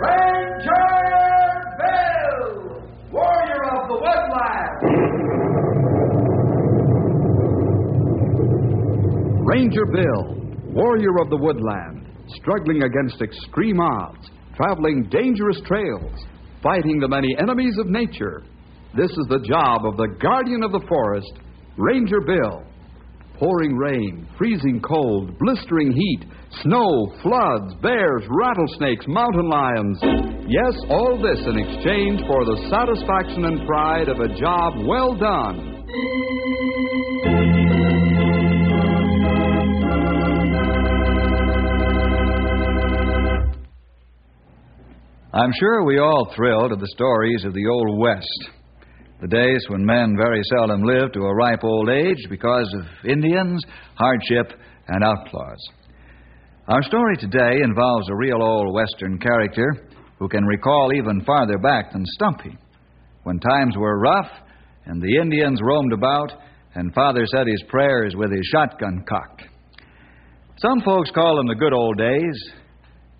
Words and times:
Ranger 0.00 0.72
Bill, 1.78 2.82
warrior 3.12 3.62
of 3.70 3.82
the 3.88 3.98
woodland. 4.00 4.70
Ranger 9.46 9.86
Bill, 9.86 10.24
warrior 10.72 11.14
of 11.20 11.30
the 11.30 11.36
woodland, 11.36 12.08
struggling 12.28 12.82
against 12.82 13.20
extreme 13.20 13.80
odds, 13.80 14.30
traveling 14.56 15.08
dangerous 15.10 15.60
trails, 15.66 16.26
fighting 16.62 16.98
the 16.98 17.08
many 17.08 17.28
enemies 17.38 17.76
of 17.78 17.86
nature. 17.86 18.42
This 18.96 19.10
is 19.10 19.26
the 19.28 19.46
job 19.46 19.86
of 19.86 19.96
the 19.96 20.08
guardian 20.20 20.64
of 20.64 20.72
the 20.72 20.84
forest, 20.88 21.32
Ranger 21.76 22.20
Bill. 22.26 22.64
Pouring 23.38 23.76
rain, 23.76 24.26
freezing 24.36 24.82
cold, 24.82 25.38
blistering 25.38 25.92
heat, 25.92 26.24
snow, 26.62 27.14
floods, 27.22 27.72
bears, 27.80 28.24
rattlesnakes, 28.28 29.06
mountain 29.06 29.48
lions. 29.48 29.96
Yes, 30.50 30.74
all 30.90 31.22
this 31.22 31.38
in 31.46 31.56
exchange 31.56 32.20
for 32.26 32.44
the 32.44 32.66
satisfaction 32.68 33.44
and 33.44 33.64
pride 33.64 34.08
of 34.08 34.18
a 34.18 34.34
job 34.36 34.84
well 34.84 35.14
done. 35.14 35.76
I'm 45.32 45.52
sure 45.60 45.84
we 45.84 46.00
all 46.00 46.32
thrilled 46.34 46.72
at 46.72 46.80
the 46.80 46.90
stories 46.92 47.44
of 47.44 47.54
the 47.54 47.68
Old 47.68 47.96
West. 47.96 48.59
The 49.20 49.28
days 49.28 49.66
when 49.68 49.84
men 49.84 50.16
very 50.16 50.40
seldom 50.44 50.82
lived 50.82 51.12
to 51.12 51.20
a 51.20 51.34
ripe 51.34 51.62
old 51.62 51.90
age 51.90 52.26
because 52.30 52.72
of 52.74 53.10
Indians, 53.10 53.62
hardship, 53.94 54.58
and 54.88 55.04
outlaws. 55.04 55.58
Our 56.66 56.82
story 56.82 57.16
today 57.18 57.58
involves 57.62 58.08
a 58.08 58.16
real 58.16 58.42
old 58.42 58.72
Western 58.72 59.18
character 59.18 59.88
who 60.18 60.26
can 60.26 60.46
recall 60.46 60.92
even 60.94 61.22
farther 61.26 61.58
back 61.58 61.92
than 61.92 62.02
Stumpy, 62.06 62.56
when 63.24 63.38
times 63.40 63.76
were 63.76 64.00
rough 64.00 64.30
and 64.86 65.02
the 65.02 65.20
Indians 65.20 65.60
roamed 65.62 65.92
about 65.92 66.32
and 66.74 66.94
Father 66.94 67.26
said 67.26 67.46
his 67.46 67.62
prayers 67.68 68.14
with 68.16 68.32
his 68.32 68.48
shotgun 68.50 69.04
cocked. 69.06 69.42
Some 70.56 70.80
folks 70.80 71.10
call 71.10 71.36
them 71.36 71.46
the 71.46 71.60
good 71.60 71.74
old 71.74 71.98
days, 71.98 72.52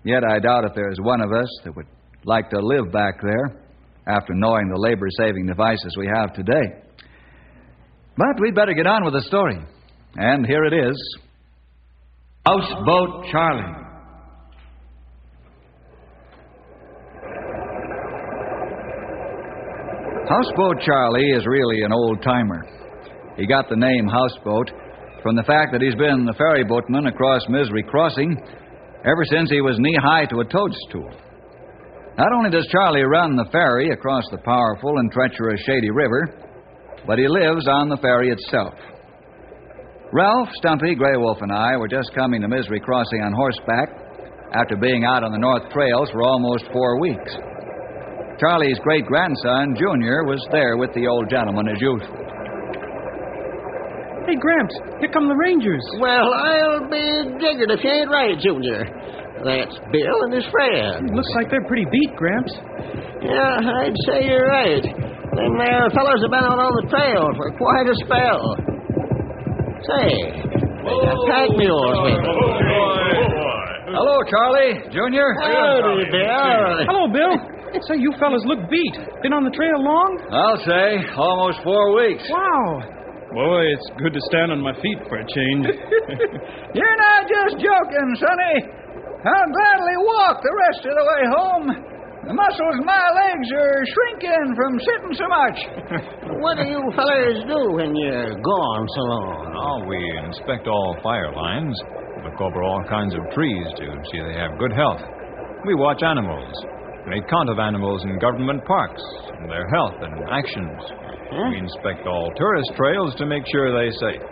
yet 0.03 0.23
I 0.23 0.39
doubt 0.39 0.65
if 0.65 0.73
there's 0.73 0.99
one 0.99 1.21
of 1.21 1.31
us 1.31 1.49
that 1.63 1.75
would 1.75 1.87
like 2.25 2.49
to 2.49 2.59
live 2.59 2.91
back 2.91 3.21
there 3.21 3.61
after 4.07 4.33
knowing 4.33 4.69
the 4.69 4.79
labor 4.79 5.07
saving 5.17 5.45
devices 5.45 5.95
we 5.97 6.07
have 6.07 6.33
today. 6.33 6.81
But 8.17 8.39
we'd 8.39 8.55
better 8.55 8.73
get 8.73 8.87
on 8.87 9.05
with 9.05 9.13
the 9.13 9.21
story. 9.21 9.57
And 10.15 10.45
here 10.45 10.65
it 10.65 10.73
is 10.73 11.17
Houseboat 12.45 13.25
Charlie. 13.31 13.81
Houseboat 20.27 20.81
Charlie 20.81 21.31
is 21.31 21.45
really 21.45 21.81
an 21.83 21.91
old 21.91 22.21
timer. 22.23 22.65
He 23.37 23.45
got 23.45 23.69
the 23.69 23.75
name 23.75 24.07
Houseboat 24.07 24.71
from 25.23 25.35
the 25.35 25.43
fact 25.43 25.71
that 25.71 25.81
he's 25.81 25.95
been 25.95 26.25
the 26.25 26.33
ferry 26.33 26.63
boatman 26.63 27.07
across 27.07 27.41
Misery 27.49 27.83
Crossing 27.83 28.37
ever 29.05 29.23
since 29.25 29.49
he 29.49 29.61
was 29.61 29.77
knee 29.79 29.97
high 30.01 30.25
to 30.25 30.39
a 30.39 30.45
toadstool. 30.45 31.09
Not 32.17 32.33
only 32.33 32.49
does 32.49 32.67
Charlie 32.71 33.03
run 33.03 33.35
the 33.35 33.49
ferry 33.51 33.89
across 33.89 34.23
the 34.31 34.37
powerful 34.37 34.97
and 34.97 35.11
treacherous 35.11 35.61
Shady 35.65 35.91
River, 35.91 36.35
but 37.07 37.17
he 37.17 37.27
lives 37.27 37.67
on 37.67 37.89
the 37.89 37.97
ferry 37.97 38.29
itself. 38.29 38.73
Ralph, 40.11 40.49
Stumpy, 40.59 40.93
Grey 40.93 41.15
Wolf, 41.15 41.37
and 41.41 41.51
I 41.51 41.77
were 41.77 41.87
just 41.87 42.13
coming 42.13 42.41
to 42.41 42.47
Misery 42.47 42.81
Crossing 42.81 43.21
on 43.21 43.31
horseback 43.31 43.95
after 44.53 44.75
being 44.75 45.05
out 45.05 45.23
on 45.23 45.31
the 45.31 45.39
North 45.39 45.71
Trails 45.71 46.09
for 46.11 46.23
almost 46.23 46.65
four 46.73 46.99
weeks. 46.99 47.31
Charlie's 48.39 48.79
great 48.83 49.05
grandson, 49.05 49.75
Junior, 49.79 50.25
was 50.25 50.45
there 50.51 50.75
with 50.75 50.91
the 50.93 51.07
old 51.07 51.29
gentleman 51.29 51.69
as 51.69 51.79
usual. 51.79 52.21
Hey, 54.27 54.35
Gramps, 54.35 54.75
here 54.99 55.09
come 55.13 55.29
the 55.29 55.35
Rangers. 55.35 55.81
Well, 55.97 56.33
I'll 56.33 56.89
be 56.89 57.39
jiggered 57.39 57.71
if 57.71 57.83
you 57.83 57.89
ain't 57.89 58.11
right, 58.11 58.37
Junior. 58.37 58.85
That's 59.43 59.75
Bill 59.91 60.17
and 60.29 60.33
his 60.33 60.45
friend. 60.51 61.09
Looks 61.15 61.33
like 61.35 61.49
they're 61.49 61.65
pretty 61.65 61.85
beat, 61.89 62.13
Gramps. 62.15 62.53
Yeah, 63.25 63.61
I'd 63.81 63.97
say 64.07 64.25
you're 64.29 64.47
right. 64.47 64.83
Them 64.83 65.53
there 65.57 65.87
fellows 65.95 66.21
have 66.21 66.31
been 66.33 66.43
out 66.45 66.59
on 66.59 66.73
the 66.83 66.87
trail 66.91 67.23
for 67.39 67.47
quite 67.57 67.87
a 67.87 67.95
spell. 68.05 68.41
Say, 69.81 70.09
they 70.85 70.95
got 71.01 71.17
pack 71.25 71.49
mules 71.57 71.97
with 72.05 72.19
them. 72.21 72.37
Hello, 73.91 74.15
Charlie. 74.29 74.77
Junior. 74.93 75.27
Howdy, 75.41 76.05
Bill. 76.13 76.85
Hello, 76.87 77.03
Bill. 77.11 77.33
Say, 77.87 77.97
you 77.97 78.11
fellas 78.19 78.43
look 78.45 78.59
beat. 78.69 78.95
Been 79.23 79.33
on 79.33 79.43
the 79.43 79.51
trail 79.55 79.79
long? 79.79 80.11
I'll 80.29 80.59
say 80.67 81.01
almost 81.15 81.63
four 81.63 81.95
weeks. 81.95 82.23
Wow. 82.29 82.83
Boy, 83.31 83.63
it's 83.71 83.87
good 84.03 84.11
to 84.11 84.19
stand 84.27 84.51
on 84.51 84.59
my 84.59 84.75
feet 84.83 84.99
for 85.07 85.15
a 85.15 85.23
change. 85.23 85.63
You're 86.75 86.97
not 86.99 87.21
just 87.31 87.63
joking, 87.63 88.09
Sonny. 88.19 88.55
I'll 89.21 89.51
gladly 89.53 89.97
walk 90.01 90.41
the 90.41 90.55
rest 90.65 90.81
of 90.81 90.93
the 90.97 91.05
way 91.05 91.23
home. 91.29 91.67
The 92.25 92.33
muscles 92.33 92.75
in 92.77 92.85
my 92.85 93.05
legs 93.17 93.49
are 93.53 93.81
shrinking 93.85 94.53
from 94.57 94.71
sitting 94.81 95.13
so 95.13 95.27
much. 95.29 95.57
What 96.41 96.57
do 96.57 96.65
you 96.65 96.81
fellers 96.97 97.45
do 97.45 97.59
when 97.77 97.93
you're 97.93 98.33
gone 98.33 98.85
so 98.97 99.03
long? 99.13 99.53
Oh, 99.53 99.85
we 99.85 100.01
inspect 100.25 100.65
all 100.65 100.97
fire 101.03 101.29
lines, 101.29 101.77
look 102.25 102.41
over 102.41 102.63
all 102.65 102.81
kinds 102.89 103.13
of 103.13 103.21
trees 103.29 103.67
to 103.77 103.85
see 104.09 104.21
they 104.25 104.37
have 104.41 104.57
good 104.57 104.73
health. 104.73 105.05
We 105.69 105.77
watch 105.77 106.01
animals, 106.01 106.49
make 107.05 107.29
count 107.29 107.49
of 107.49 107.59
animals 107.61 108.01
in 108.09 108.17
government 108.17 108.65
parks, 108.65 109.03
and 109.37 109.45
their 109.45 109.69
health 109.69 110.01
and 110.01 110.17
actions. 110.33 110.81
We 111.29 111.61
inspect 111.61 112.09
all 112.09 112.33
tourist 112.33 112.73
trails 112.73 113.13
to 113.21 113.25
make 113.29 113.45
sure 113.53 113.69
they're 113.69 113.93
safe. 114.01 114.25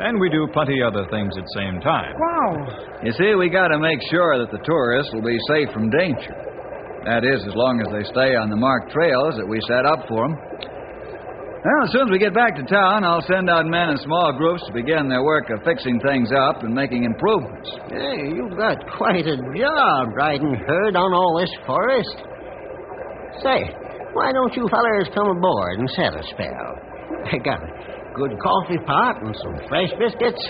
And 0.00 0.18
we 0.18 0.30
do 0.30 0.48
plenty 0.52 0.80
other 0.80 1.04
things 1.12 1.36
at 1.36 1.44
the 1.44 1.56
same 1.60 1.76
time. 1.84 2.16
Wow. 2.16 3.04
You 3.04 3.12
see, 3.12 3.36
we 3.36 3.52
got 3.52 3.68
to 3.68 3.78
make 3.78 4.00
sure 4.10 4.40
that 4.40 4.50
the 4.50 4.64
tourists 4.64 5.12
will 5.12 5.24
be 5.24 5.36
safe 5.48 5.68
from 5.76 5.92
danger. 5.92 6.32
That 7.04 7.24
is, 7.24 7.44
as 7.44 7.52
long 7.56 7.80
as 7.84 7.88
they 7.92 8.04
stay 8.08 8.36
on 8.36 8.48
the 8.48 8.56
marked 8.56 8.92
trails 8.92 9.36
that 9.36 9.44
we 9.44 9.60
set 9.68 9.84
up 9.84 10.08
for 10.08 10.24
them. 10.24 10.36
Well, 11.60 11.84
as 11.84 11.92
soon 11.92 12.08
as 12.08 12.12
we 12.12 12.16
get 12.16 12.32
back 12.32 12.56
to 12.56 12.64
town, 12.64 13.04
I'll 13.04 13.24
send 13.28 13.52
out 13.52 13.68
men 13.68 13.92
in 13.92 13.98
small 14.00 14.32
groups 14.32 14.64
to 14.64 14.72
begin 14.72 15.12
their 15.12 15.20
work 15.20 15.52
of 15.52 15.60
fixing 15.64 16.00
things 16.00 16.32
up 16.32 16.64
and 16.64 16.72
making 16.72 17.04
improvements. 17.04 17.68
Hey, 17.92 18.32
you've 18.32 18.56
got 18.56 18.80
quite 18.96 19.28
a 19.28 19.36
job 19.36 20.16
riding 20.16 20.56
herd 20.56 20.96
on 20.96 21.12
all 21.12 21.36
this 21.36 21.52
forest. 21.68 22.16
Say, 23.44 23.76
why 24.16 24.32
don't 24.32 24.56
you 24.56 24.64
fellers 24.72 25.12
come 25.12 25.28
aboard 25.28 25.84
and 25.84 25.88
set 25.92 26.16
a 26.16 26.24
spell? 26.32 26.72
I 27.28 27.36
got 27.44 27.60
a 27.60 27.99
good 28.20 28.36
coffee 28.38 28.76
pot 28.84 29.16
and 29.24 29.34
some 29.34 29.56
fresh 29.68 29.88
biscuits. 29.96 30.44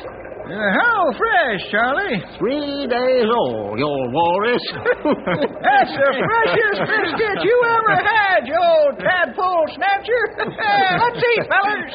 Uh, 0.50 0.58
how 0.74 1.06
fresh, 1.14 1.62
Charlie? 1.70 2.18
Three 2.36 2.88
days 2.90 3.26
old, 3.30 3.78
you 3.78 3.86
old 3.86 4.12
walrus. 4.12 4.62
That's 4.74 5.94
the 5.94 6.10
freshest 6.18 6.82
biscuit 6.90 7.38
you 7.46 7.62
ever 7.70 8.02
had, 8.02 8.48
you 8.50 8.58
old 8.58 8.98
tadpole 8.98 9.66
snatcher. 9.70 10.22
Let's 10.98 11.22
eat, 11.22 11.46
fellers. 11.46 11.94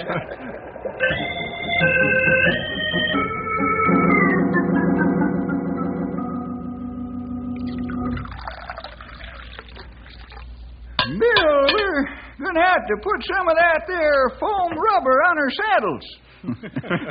We're 12.45 12.53
gonna 12.53 12.67
have 12.67 12.87
to 12.87 12.95
put 13.01 13.25
some 13.25 13.47
of 13.47 13.55
that 13.57 13.81
there 13.87 14.29
foam 14.39 14.77
rubber 14.77 15.17
on 15.29 15.37
our 15.37 15.49
saddles. 15.49 16.05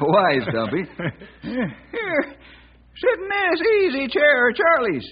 Why, 0.00 0.38
Stumpy? 0.48 0.84
Here, 1.42 1.76
here, 1.90 2.36
sit 2.94 3.18
in 3.18 3.28
this 3.28 3.60
easy 3.82 4.08
chair 4.08 4.48
of 4.48 4.56
Charlie's. 4.56 5.06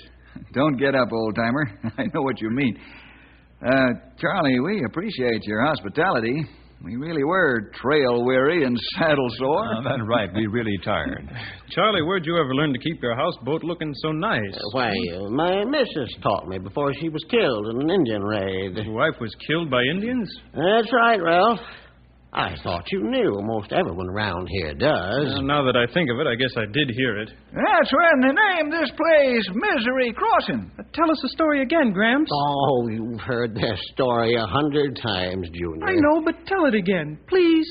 Don't 0.52 0.76
get 0.76 0.94
up, 0.94 1.08
old 1.12 1.34
timer. 1.34 1.70
I 1.98 2.04
know 2.14 2.22
what 2.22 2.40
you 2.40 2.50
mean. 2.50 2.78
Uh, 3.64 3.88
Charlie, 4.20 4.60
we 4.60 4.84
appreciate 4.84 5.42
your 5.44 5.64
hospitality. 5.66 6.44
We 6.84 6.96
really 6.96 7.22
were 7.22 7.70
trail 7.80 8.24
weary 8.24 8.64
and 8.64 8.76
saddle 8.98 9.28
sore. 9.38 9.64
Oh, 9.76 9.82
that's 9.84 10.02
right. 10.04 10.28
We 10.34 10.46
really 10.46 10.76
tired. 10.84 11.30
Charlie, 11.70 12.02
where'd 12.02 12.26
you 12.26 12.36
ever 12.36 12.54
learn 12.54 12.72
to 12.72 12.78
keep 12.78 13.00
your 13.00 13.14
houseboat 13.14 13.62
looking 13.62 13.92
so 14.02 14.10
nice? 14.10 14.58
Why, 14.72 14.90
uh, 15.14 15.28
my 15.30 15.64
missus 15.64 16.16
taught 16.22 16.48
me 16.48 16.58
before 16.58 16.92
she 17.00 17.08
was 17.08 17.24
killed 17.30 17.68
in 17.68 17.82
an 17.82 17.90
Indian 17.90 18.22
raid. 18.22 18.76
Your 18.76 18.94
wife 18.94 19.14
was 19.20 19.34
killed 19.46 19.70
by 19.70 19.82
Indians? 19.82 20.28
That's 20.54 20.92
right, 20.92 21.22
Ralph. 21.22 21.60
I 22.34 22.54
thought 22.62 22.84
you 22.90 23.02
knew. 23.02 23.40
Most 23.42 23.72
everyone 23.72 24.08
around 24.08 24.46
here 24.48 24.72
does. 24.72 25.34
Well, 25.36 25.42
now 25.42 25.64
that 25.66 25.76
I 25.76 25.84
think 25.92 26.08
of 26.10 26.18
it, 26.18 26.26
I 26.26 26.34
guess 26.34 26.52
I 26.56 26.64
did 26.72 26.88
hear 26.96 27.18
it. 27.18 27.28
That's 27.52 27.92
when 27.92 28.20
they 28.22 28.32
named 28.32 28.72
this 28.72 28.90
place 28.96 29.44
Misery 29.52 30.14
Crossing. 30.16 30.70
Tell 30.94 31.10
us 31.10 31.18
the 31.22 31.28
story 31.28 31.60
again, 31.60 31.92
Gramps. 31.92 32.30
Oh, 32.32 32.88
you've 32.88 33.20
heard 33.20 33.54
this 33.54 33.78
story 33.92 34.34
a 34.34 34.46
hundred 34.46 34.98
times, 35.02 35.46
Junior. 35.52 35.86
I 35.86 35.92
know, 35.94 36.22
but 36.24 36.46
tell 36.46 36.64
it 36.64 36.74
again, 36.74 37.18
please. 37.28 37.66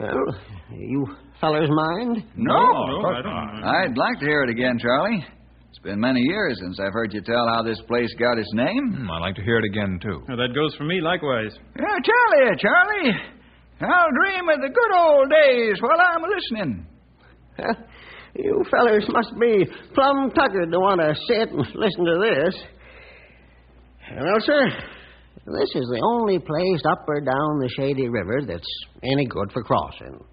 Well, 0.00 0.36
you 0.72 1.06
fellers 1.40 1.70
mind? 1.70 2.24
No, 2.34 2.52
no, 2.52 3.08
I 3.08 3.22
don't. 3.22 3.64
I'd 3.64 3.96
like 3.96 4.18
to 4.18 4.26
hear 4.26 4.42
it 4.42 4.50
again, 4.50 4.76
Charlie. 4.80 5.24
It's 5.70 5.78
been 5.84 6.00
many 6.00 6.20
years 6.20 6.58
since 6.60 6.80
I've 6.80 6.92
heard 6.92 7.14
you 7.14 7.20
tell 7.20 7.46
how 7.54 7.62
this 7.62 7.80
place 7.86 8.12
got 8.18 8.38
its 8.38 8.52
name. 8.54 8.92
Hmm, 8.96 9.10
I'd 9.10 9.20
like 9.20 9.36
to 9.36 9.42
hear 9.42 9.58
it 9.58 9.64
again, 9.64 10.00
too. 10.02 10.22
Well, 10.26 10.36
that 10.36 10.52
goes 10.54 10.74
for 10.76 10.84
me 10.84 11.00
likewise. 11.00 11.52
Yeah, 11.78 11.96
Charlie, 12.02 12.56
Charlie. 12.58 13.12
I'll 13.80 14.10
dream 14.10 14.48
of 14.48 14.60
the 14.62 14.72
good 14.72 14.92
old 14.96 15.30
days 15.30 15.76
while 15.80 16.00
I'm 16.00 16.22
listening. 16.24 16.86
you 18.34 18.64
fellers 18.70 19.06
must 19.08 19.38
be 19.38 19.66
plumb 19.94 20.30
tuckered 20.30 20.72
to 20.72 20.80
want 20.80 21.00
to 21.00 21.14
sit 21.28 21.50
and 21.50 21.60
listen 21.74 22.04
to 22.04 22.18
this. 22.24 22.54
Well, 24.16 24.40
sir, 24.40 24.70
this 25.44 25.70
is 25.74 25.88
the 25.92 26.00
only 26.02 26.38
place 26.38 26.82
up 26.90 27.04
or 27.06 27.20
down 27.20 27.58
the 27.60 27.68
Shady 27.76 28.08
River 28.08 28.46
that's 28.46 28.70
any 29.02 29.26
good 29.26 29.52
for 29.52 29.62
crossing. 29.62 30.24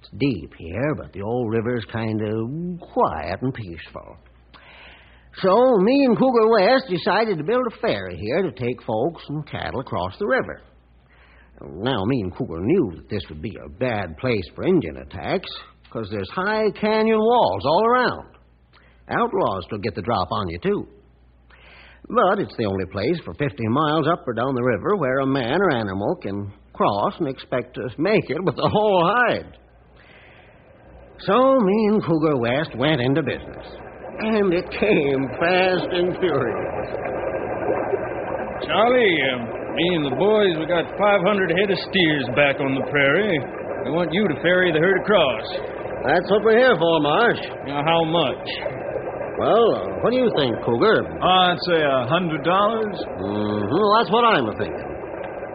It's 0.00 0.10
deep 0.18 0.52
here, 0.58 0.94
but 0.94 1.12
the 1.14 1.22
old 1.22 1.50
river's 1.50 1.86
kind 1.90 2.20
of 2.20 2.80
quiet 2.92 3.40
and 3.40 3.54
peaceful. 3.54 4.18
So, 5.36 5.78
me 5.78 6.04
and 6.04 6.18
Cougar 6.18 6.50
West 6.50 6.84
decided 6.90 7.38
to 7.38 7.44
build 7.44 7.64
a 7.72 7.80
ferry 7.80 8.18
here 8.18 8.42
to 8.42 8.52
take 8.52 8.82
folks 8.82 9.22
and 9.28 9.48
cattle 9.48 9.80
across 9.80 10.18
the 10.18 10.26
river. 10.26 10.60
Now, 11.60 12.04
me 12.04 12.20
and 12.22 12.34
Cougar 12.34 12.60
knew 12.60 12.92
that 12.96 13.08
this 13.08 13.22
would 13.28 13.42
be 13.42 13.56
a 13.64 13.68
bad 13.68 14.16
place 14.18 14.48
for 14.54 14.64
Indian 14.64 14.96
attacks, 14.96 15.50
because 15.84 16.08
there's 16.10 16.30
high 16.30 16.70
canyon 16.80 17.18
walls 17.18 17.64
all 17.64 17.84
around. 17.84 18.28
Outlaws 19.08 19.66
could 19.68 19.82
get 19.82 19.94
the 19.94 20.02
drop 20.02 20.28
on 20.30 20.48
you, 20.48 20.58
too. 20.58 20.88
But 22.08 22.40
it's 22.40 22.56
the 22.56 22.64
only 22.64 22.86
place 22.86 23.20
for 23.24 23.34
50 23.34 23.56
miles 23.68 24.06
up 24.08 24.26
or 24.26 24.34
down 24.34 24.54
the 24.54 24.62
river 24.62 24.96
where 24.96 25.20
a 25.20 25.26
man 25.26 25.60
or 25.60 25.70
animal 25.70 26.16
can 26.16 26.52
cross 26.72 27.14
and 27.18 27.28
expect 27.28 27.74
to 27.74 27.88
make 27.98 28.28
it 28.28 28.42
with 28.42 28.56
a 28.58 28.68
whole 28.68 29.06
hide. 29.06 29.58
So 31.20 31.60
me 31.60 31.86
and 31.92 32.02
Cougar 32.04 32.38
West 32.38 32.76
went 32.76 33.00
into 33.00 33.22
business. 33.22 33.66
And 34.18 34.52
it 34.52 34.68
came 34.70 35.28
fast 35.38 35.88
and 35.92 36.16
furious. 36.18 36.88
Charlie, 38.66 39.18
um, 39.34 39.61
me 39.72 39.86
and 39.96 40.04
the 40.04 40.16
boys, 40.20 40.52
we 40.60 40.66
got 40.68 40.84
500 41.00 41.00
head 41.56 41.70
of 41.72 41.78
steers 41.88 42.26
back 42.36 42.60
on 42.60 42.76
the 42.76 42.84
prairie. 42.92 43.40
We 43.88 43.90
want 43.90 44.12
you 44.12 44.28
to 44.28 44.36
ferry 44.44 44.70
the 44.70 44.78
herd 44.78 45.00
across. 45.00 45.46
That's 46.04 46.28
what 46.30 46.44
we're 46.44 46.58
here 46.60 46.76
for, 46.76 46.94
Marsh. 47.00 47.42
Now, 47.66 47.80
how 47.82 48.04
much? 48.04 48.44
Well, 49.40 49.66
uh, 49.74 50.04
what 50.04 50.10
do 50.12 50.18
you 50.20 50.30
think, 50.36 50.54
Cougar? 50.62 51.08
I'd 51.18 51.60
say 51.66 51.80
a 51.80 52.04
hundred 52.06 52.44
dollars. 52.44 52.94
Mm-hmm, 53.00 53.86
that's 53.96 54.10
what 54.12 54.22
I'm 54.28 54.46
thinking. 54.60 54.88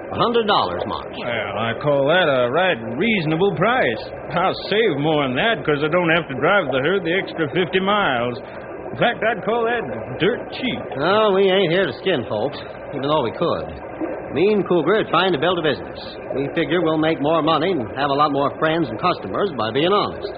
A 0.08 0.18
hundred 0.18 0.48
dollars, 0.48 0.82
Marsh. 0.88 1.14
Well, 1.20 1.56
I 1.62 1.72
call 1.84 2.08
that 2.10 2.26
a 2.26 2.50
right 2.50 2.80
reasonable 2.98 3.54
price. 3.56 4.02
I'll 4.34 4.56
save 4.72 4.98
more 4.98 5.28
than 5.28 5.36
that 5.38 5.62
because 5.62 5.84
I 5.84 5.92
don't 5.94 6.10
have 6.16 6.26
to 6.32 6.36
drive 6.42 6.72
the 6.74 6.80
herd 6.80 7.04
the 7.06 7.14
extra 7.16 7.48
50 7.54 7.80
miles. 7.84 8.36
In 8.92 8.98
fact, 8.98 9.20
I'd 9.22 9.44
call 9.46 9.68
that 9.68 9.84
dirt 10.20 10.42
cheap. 10.58 10.82
No, 10.98 11.32
we 11.36 11.46
ain't 11.46 11.72
here 11.74 11.86
to 11.86 11.96
skin 12.02 12.26
folks, 12.30 12.58
even 12.96 13.06
though 13.06 13.24
we 13.24 13.34
could. 13.36 13.68
Me 14.34 14.44
and 14.54 14.68
Cougar 14.68 15.06
are 15.06 15.10
trying 15.10 15.32
to 15.32 15.40
build 15.40 15.60
a 15.60 15.66
business. 15.66 16.00
We 16.36 16.50
figure 16.56 16.82
we'll 16.82 16.98
make 16.98 17.22
more 17.22 17.42
money 17.42 17.72
and 17.72 17.86
have 17.96 18.10
a 18.10 18.18
lot 18.18 18.32
more 18.32 18.52
friends 18.60 18.90
and 18.90 19.00
customers 19.00 19.52
by 19.58 19.72
being 19.72 19.92
honest. 19.92 20.34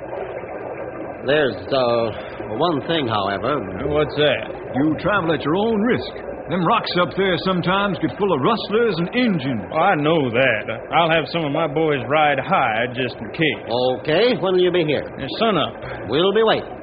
There's, 1.25 1.57
uh, 1.71 2.55
one 2.57 2.81
thing, 2.87 3.07
however. 3.07 3.59
What's 3.91 4.15
that? 4.15 4.43
You 4.75 4.95
travel 4.99 5.33
at 5.33 5.41
your 5.43 5.55
own 5.55 5.79
risk. 5.81 6.13
Them 6.49 6.65
rocks 6.65 6.89
up 6.97 7.13
there 7.15 7.37
sometimes 7.45 7.99
get 8.01 8.17
full 8.17 8.33
of 8.33 8.41
rustlers 8.41 8.95
and 8.97 9.09
Injuns. 9.13 9.69
Oh, 9.69 9.77
I 9.77 9.93
know 10.01 10.17
that. 10.33 10.63
I'll 10.97 11.11
have 11.11 11.25
some 11.29 11.45
of 11.45 11.51
my 11.51 11.67
boys 11.67 12.01
ride 12.09 12.39
high 12.41 12.89
just 12.97 13.15
in 13.21 13.29
case. 13.37 13.61
Okay, 14.01 14.33
when 14.41 14.57
will 14.57 14.63
you 14.63 14.71
be 14.71 14.83
here? 14.83 15.05
Sun 15.37 15.57
up. 15.57 16.09
We'll 16.09 16.33
be 16.33 16.41
waiting. 16.41 16.78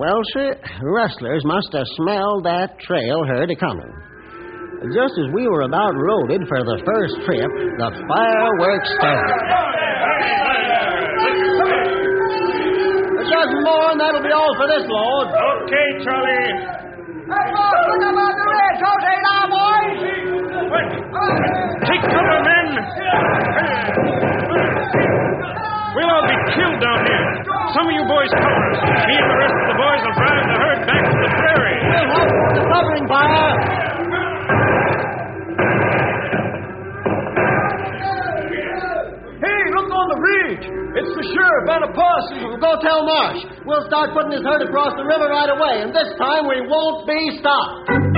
Well, 0.00 0.20
sir, 0.32 0.56
rustlers 0.82 1.44
must 1.44 1.68
have 1.72 1.86
smelled 1.96 2.44
that 2.44 2.78
trail 2.80 3.24
herd 3.28 3.50
a 3.50 3.56
coming. 3.56 3.92
Just 4.96 5.12
as 5.12 5.28
we 5.36 5.44
were 5.46 5.68
about 5.68 5.92
loaded 5.92 6.40
for 6.48 6.64
the 6.64 6.80
first 6.88 7.20
trip, 7.28 7.50
the 7.76 7.90
fireworks 8.08 8.88
started. 8.96 9.28
A 13.12 13.24
dozen 13.28 13.60
more, 13.60 13.92
and 13.92 14.00
that'll 14.00 14.24
be 14.24 14.32
all 14.32 14.54
for 14.56 14.64
this 14.72 14.88
load. 14.88 15.28
Okay, 15.36 15.88
Charlie. 16.00 16.64
Hey, 17.28 17.46
boss, 17.52 17.76
look 17.92 18.00
up 18.08 18.16
on 18.16 18.32
the 18.40 18.46
ridge. 18.56 18.80
Jose, 18.80 19.14
now, 19.20 19.52
boys. 19.52 20.00
Take 21.84 22.04
cover, 22.08 22.40
men. 22.40 22.68
We'll 25.92 26.08
all 26.08 26.24
be 26.24 26.36
killed 26.56 26.80
down 26.80 27.04
here. 27.04 27.39
Some 27.70 27.86
of 27.86 27.94
you 27.94 28.04
boys 28.04 28.30
cover 28.34 28.64
us. 28.74 28.78
Me 28.82 29.14
and 29.14 29.28
the 29.30 29.38
rest 29.38 29.54
of 29.54 29.66
the 29.70 29.78
boys 29.78 30.00
will 30.02 30.16
drive 30.18 30.44
the 30.50 30.56
herd 30.58 30.80
back 30.90 31.02
to 31.06 31.16
the 31.22 31.30
prairie. 31.38 31.78
We'll 31.86 32.10
hope 32.18 32.32
for 32.34 32.50
the 32.58 32.64
covering 32.66 33.06
fire. 33.06 34.60
Hey, 39.40 39.60
look 39.72 39.88
on 39.88 40.06
the 40.12 40.20
ridge. 40.20 40.64
It's 41.00 41.12
the 41.16 41.24
sheriff 41.32 41.66
and 41.70 41.82
a 41.86 41.90
posse. 41.94 42.42
Go 42.60 42.70
tell 42.82 43.06
Marsh. 43.06 43.40
We'll 43.64 43.86
start 43.88 44.12
putting 44.12 44.34
his 44.36 44.42
herd 44.44 44.66
across 44.66 44.92
the 44.98 45.06
river 45.06 45.30
right 45.30 45.48
away, 45.48 45.86
and 45.86 45.94
this 45.94 46.10
time 46.20 46.44
we 46.50 46.60
won't 46.66 47.06
be 47.08 47.38
stopped. 47.40 48.09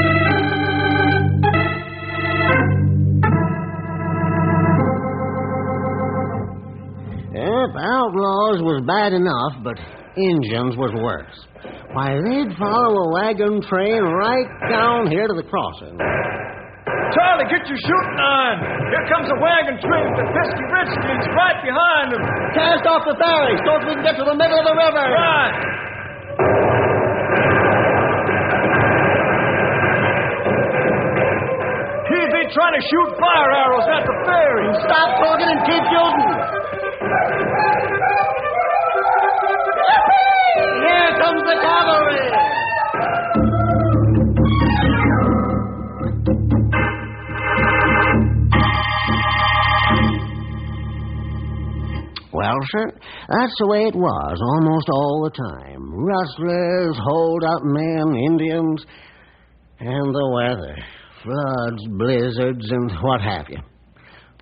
Yep, 7.63 7.79
outlaws 7.79 8.59
was 8.67 8.83
bad 8.91 9.15
enough, 9.15 9.55
but 9.63 9.79
Injuns 10.19 10.75
was 10.75 10.91
worse. 10.99 11.39
Why, 11.95 12.19
they'd 12.19 12.51
follow 12.59 13.07
a 13.07 13.09
wagon 13.15 13.63
train 13.63 14.03
right 14.03 14.51
down 14.67 15.07
here 15.07 15.31
to 15.31 15.35
the 15.39 15.47
crossing. 15.47 15.95
Charlie, 15.95 17.47
get 17.47 17.63
your 17.71 17.79
shooting 17.79 18.19
on. 18.19 18.67
Here 18.91 19.07
comes 19.07 19.31
a 19.31 19.39
wagon 19.39 19.79
train 19.79 20.11
with 20.11 20.27
the 20.27 20.29
pesky 20.35 20.65
redskins 20.75 21.23
right 21.39 21.61
behind 21.63 22.07
them. 22.11 22.23
Cast 22.51 22.83
off 22.91 23.07
the 23.07 23.15
ferry 23.15 23.55
so 23.63 23.79
that 23.79 23.87
we 23.87 23.95
can 23.95 24.05
get 24.11 24.19
to 24.19 24.27
the 24.27 24.35
middle 24.35 24.59
of 24.59 24.67
the 24.67 24.75
river. 24.75 25.07
Right. 25.07 25.55
He'd 32.11 32.27
be 32.27 32.43
trying 32.59 32.75
to 32.75 32.83
shoot 32.91 33.09
fire 33.23 33.51
arrows 33.55 33.87
at 33.87 34.03
the 34.03 34.17
ferry. 34.27 34.67
Stop 34.83 35.09
talking 35.23 35.47
and 35.47 35.63
keep 35.63 35.85
shooting. 35.95 36.62
Here 41.13 41.21
comes 41.21 41.43
the 41.43 41.57
cavalry. 41.61 42.25
Well, 52.33 52.55
sir, 52.71 52.93
that's 53.29 53.55
the 53.59 53.67
way 53.67 53.83
it 53.89 53.95
was 53.95 54.41
almost 54.41 54.89
all 54.89 55.23
the 55.25 55.31
time. 55.37 55.83
Rustlers, 55.93 56.97
hold-up 56.99 57.63
men, 57.63 58.15
Indians, 58.17 58.87
and 59.81 60.15
the 60.15 60.31
weather. 60.33 60.77
Floods, 61.23 61.87
blizzards, 61.99 62.71
and 62.71 62.91
what 63.03 63.21
have 63.21 63.47
you. 63.51 63.59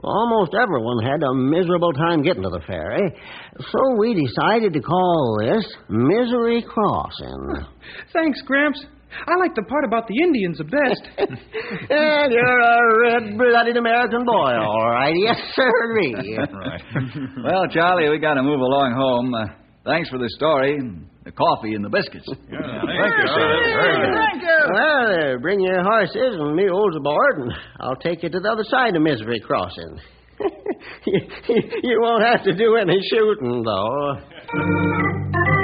Almost 0.03 0.53
everyone 0.55 1.05
had 1.05 1.23
a 1.23 1.35
miserable 1.35 1.93
time 1.93 2.23
getting 2.23 2.43
to 2.43 2.49
the 2.49 2.63
ferry, 2.67 3.15
so 3.61 3.79
we 3.99 4.15
decided 4.15 4.73
to 4.73 4.81
call 4.81 5.39
this 5.43 5.67
Misery 5.89 6.65
Crossing. 6.67 7.67
Thanks, 8.13 8.41
Gramps. 8.47 8.83
I 9.27 9.37
like 9.37 9.55
the 9.55 9.63
part 9.63 9.85
about 9.85 10.07
the 10.07 10.15
Indians 10.23 10.59
the 10.59 10.65
best. 10.65 11.03
and 11.19 12.33
you're 12.33 12.61
a 12.61 12.79
red-blooded 13.13 13.77
American 13.77 14.25
boy, 14.25 14.53
all 14.57 14.87
right. 14.91 15.15
Yes, 15.17 15.37
sir. 15.55 15.71
right. 16.55 16.83
Well, 17.45 17.67
Charlie, 17.69 18.09
we 18.09 18.19
got 18.19 18.35
to 18.35 18.43
move 18.43 18.61
along 18.61 18.95
home. 18.97 19.35
Uh, 19.35 19.47
thanks 19.91 20.09
for 20.09 20.19
the 20.19 20.29
story, 20.31 20.77
and 20.77 21.07
the 21.25 21.33
coffee, 21.33 21.75
and 21.75 21.85
the 21.85 21.89
biscuits. 21.91 22.27
Thank 22.29 22.51
you, 22.51 23.27
sir. 23.27 24.15
Thank 24.15 24.43
you. 24.43 24.59
Well, 24.73 25.35
uh, 25.35 25.39
bring 25.39 25.61
your 25.61 25.83
horses 25.83 26.37
and 26.39 26.55
mules 26.55 26.97
aboard, 26.97 27.39
and 27.41 27.53
I'll 27.81 27.97
take 27.97 28.23
you 28.23 28.31
to 28.31 28.41
the 28.41 28.51
other 28.51 28.65
side 28.65 28.97
of 28.97 29.03
Misery 29.03 29.41
Crossing. 29.41 29.99
you, 31.07 31.21
you 31.83 32.01
won't 32.01 32.25
have 32.25 32.45
to 32.45 32.55
do 32.55 32.77
any 32.77 32.99
shooting, 33.11 33.63
though. 33.63 35.60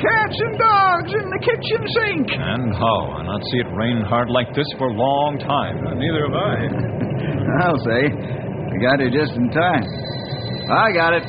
Cats 0.00 0.36
and 0.40 0.54
dogs 0.58 1.10
in 1.12 1.26
the 1.30 1.40
kitchen 1.42 1.80
sink. 2.00 2.28
And 2.32 2.74
how? 2.74 2.98
I 3.16 3.22
not 3.24 3.40
see 3.52 3.58
it 3.64 3.70
rain 3.74 4.02
hard 4.04 4.30
like 4.30 4.54
this 4.54 4.66
for 4.78 4.88
a 4.88 4.96
long 4.96 5.38
time. 5.40 5.80
Uh, 5.86 5.94
neither 5.94 6.26
have 6.28 6.36
I. 6.36 6.56
I'll 7.66 7.82
say. 7.84 8.02
You 8.10 8.78
got 8.82 9.00
here 9.00 9.10
just 9.10 9.32
in 9.36 9.48
time. 9.50 9.84
I 10.68 10.92
got 10.92 11.12
it. 11.14 11.24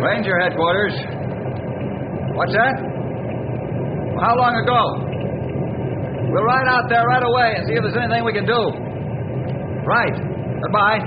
Ranger 0.00 0.36
headquarters. 0.40 0.94
What's 2.34 2.52
that? 2.52 2.74
How 4.20 4.34
long 4.36 4.54
ago? 4.58 4.80
We'll 6.32 6.44
ride 6.44 6.66
out 6.66 6.88
there 6.88 7.04
right 7.04 7.22
away 7.22 7.54
and 7.58 7.66
see 7.68 7.74
if 7.74 7.82
there's 7.82 7.96
anything 7.96 8.24
we 8.24 8.32
can 8.32 8.46
do. 8.46 8.60
Right. 9.86 10.16
Goodbye. 10.62 10.98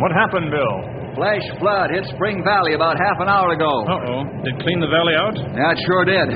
What 0.00 0.10
happened, 0.12 0.50
Bill? 0.50 0.95
Flash 1.16 1.48
flood 1.58 1.88
hit 1.96 2.04
Spring 2.12 2.44
Valley 2.44 2.74
about 2.74 3.00
half 3.00 3.16
an 3.24 3.28
hour 3.28 3.48
ago. 3.56 3.72
Uh-oh. 3.88 4.20
Did 4.44 4.60
clean 4.60 4.80
the 4.84 4.92
valley 4.92 5.16
out? 5.16 5.32
Yeah, 5.32 5.72
it 5.72 5.80
sure 5.88 6.04
did. 6.04 6.28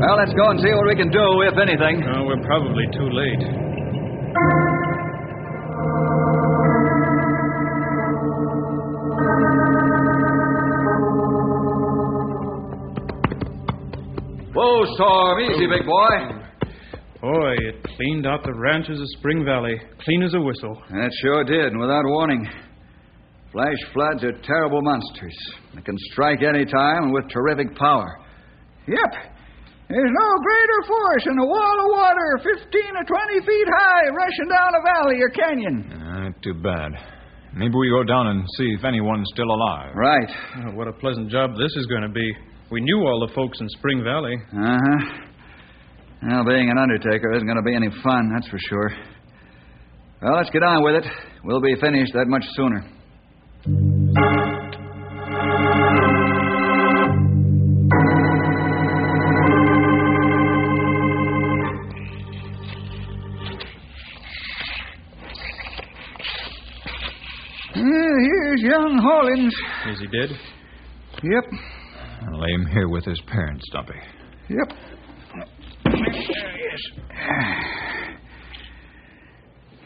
Well, 0.00 0.16
let's 0.16 0.32
go 0.32 0.48
and 0.48 0.58
see 0.58 0.72
what 0.72 0.88
we 0.88 0.96
can 0.96 1.12
do, 1.12 1.20
if 1.44 1.52
anything. 1.60 2.00
Oh, 2.08 2.24
we're 2.24 2.40
probably 2.48 2.88
too 2.96 3.12
late. 3.12 3.44
Whoa, 14.56 14.84
Storm. 14.96 15.40
Easy, 15.40 15.66
big 15.66 15.84
boy. 15.84 16.40
Boy, 17.20 17.52
it 17.68 17.82
cleaned 17.96 18.26
out 18.26 18.44
the 18.44 18.54
ranches 18.54 18.98
of 18.98 19.06
Spring 19.18 19.44
Valley. 19.44 19.76
Clean 20.00 20.22
as 20.22 20.32
a 20.32 20.40
whistle. 20.40 20.82
That 20.90 21.10
sure 21.20 21.44
did, 21.44 21.72
and 21.72 21.78
without 21.78 22.04
warning. 22.06 22.48
Flash 23.54 23.78
floods 23.94 24.24
are 24.26 24.34
terrible 24.42 24.82
monsters. 24.82 25.38
They 25.76 25.82
can 25.82 25.94
strike 26.10 26.42
any 26.42 26.66
time 26.66 27.04
and 27.06 27.12
with 27.14 27.30
terrific 27.30 27.70
power. 27.78 28.18
Yep. 28.88 29.12
There's 29.88 30.10
no 30.10 30.28
greater 30.42 30.80
force 30.90 31.22
than 31.24 31.38
a 31.38 31.46
wall 31.46 31.76
of 31.86 31.88
water 31.94 32.42
15 32.42 32.82
or 32.98 33.04
20 33.06 33.46
feet 33.46 33.68
high 33.70 34.10
rushing 34.10 34.50
down 34.50 34.74
a 34.74 34.82
valley 34.82 35.22
or 35.22 35.30
canyon. 35.30 35.86
Uh, 35.86 36.30
too 36.42 36.54
bad. 36.54 36.98
Maybe 37.54 37.74
we 37.78 37.88
go 37.90 38.02
down 38.02 38.26
and 38.26 38.42
see 38.58 38.74
if 38.76 38.84
anyone's 38.84 39.30
still 39.32 39.46
alive. 39.48 39.94
Right. 39.94 40.30
Oh, 40.66 40.74
what 40.74 40.88
a 40.88 40.92
pleasant 40.92 41.30
job 41.30 41.50
this 41.54 41.70
is 41.76 41.86
going 41.86 42.02
to 42.02 42.08
be. 42.08 42.26
We 42.72 42.80
knew 42.80 43.06
all 43.06 43.24
the 43.24 43.32
folks 43.34 43.60
in 43.60 43.68
Spring 43.78 44.02
Valley. 44.02 44.34
Uh 44.50 44.78
huh. 44.82 45.20
Well, 46.26 46.44
being 46.44 46.70
an 46.70 46.78
undertaker 46.78 47.30
isn't 47.34 47.46
going 47.46 47.58
to 47.58 47.62
be 47.62 47.76
any 47.76 47.90
fun, 48.02 48.32
that's 48.34 48.48
for 48.48 48.58
sure. 48.68 48.90
Well, 50.22 50.34
let's 50.38 50.50
get 50.50 50.64
on 50.64 50.82
with 50.82 51.04
it. 51.04 51.06
We'll 51.44 51.60
be 51.60 51.76
finished 51.80 52.14
that 52.14 52.26
much 52.26 52.44
sooner. 52.56 52.82
Uh, 53.66 53.70
here's 67.76 68.60
young 68.60 68.98
Hollins. 69.00 69.54
Is 69.88 69.98
he 70.00 70.06
dead? 70.08 70.28
Yep. 71.22 71.44
I'll 72.28 72.40
lay 72.40 72.50
him 72.52 72.66
here 72.66 72.88
with 72.90 73.06
his 73.06 73.20
parents, 73.22 73.64
Stumpy. 73.70 73.94
Yep. 74.50 74.76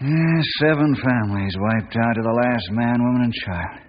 Yeah, 0.00 0.40
seven 0.60 0.94
families 0.94 1.54
wiped 1.58 1.96
out 1.96 2.14
to 2.14 2.22
the 2.22 2.30
last 2.30 2.70
man, 2.70 3.02
woman, 3.02 3.22
and 3.22 3.34
child. 3.34 3.80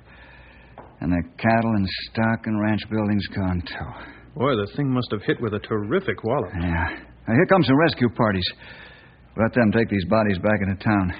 And 1.02 1.12
the 1.12 1.22
cattle 1.38 1.72
and 1.76 1.88
stock 2.10 2.46
and 2.46 2.60
ranch 2.60 2.82
buildings 2.90 3.28
gone, 3.28 3.62
too. 3.62 4.10
Boy, 4.36 4.56
the 4.56 4.68
thing 4.76 4.90
must 4.92 5.10
have 5.12 5.22
hit 5.22 5.40
with 5.40 5.54
a 5.54 5.60
terrific 5.60 6.24
wallop. 6.24 6.50
Yeah. 6.60 6.98
Now, 7.28 7.34
here 7.34 7.46
come 7.46 7.64
some 7.64 7.78
rescue 7.78 8.10
parties. 8.10 8.46
Let 9.38 9.54
them 9.54 9.72
take 9.72 9.90
these 9.90 10.06
bodies 10.10 10.40
back 10.40 10.60
into 10.62 10.84
town. 10.84 11.14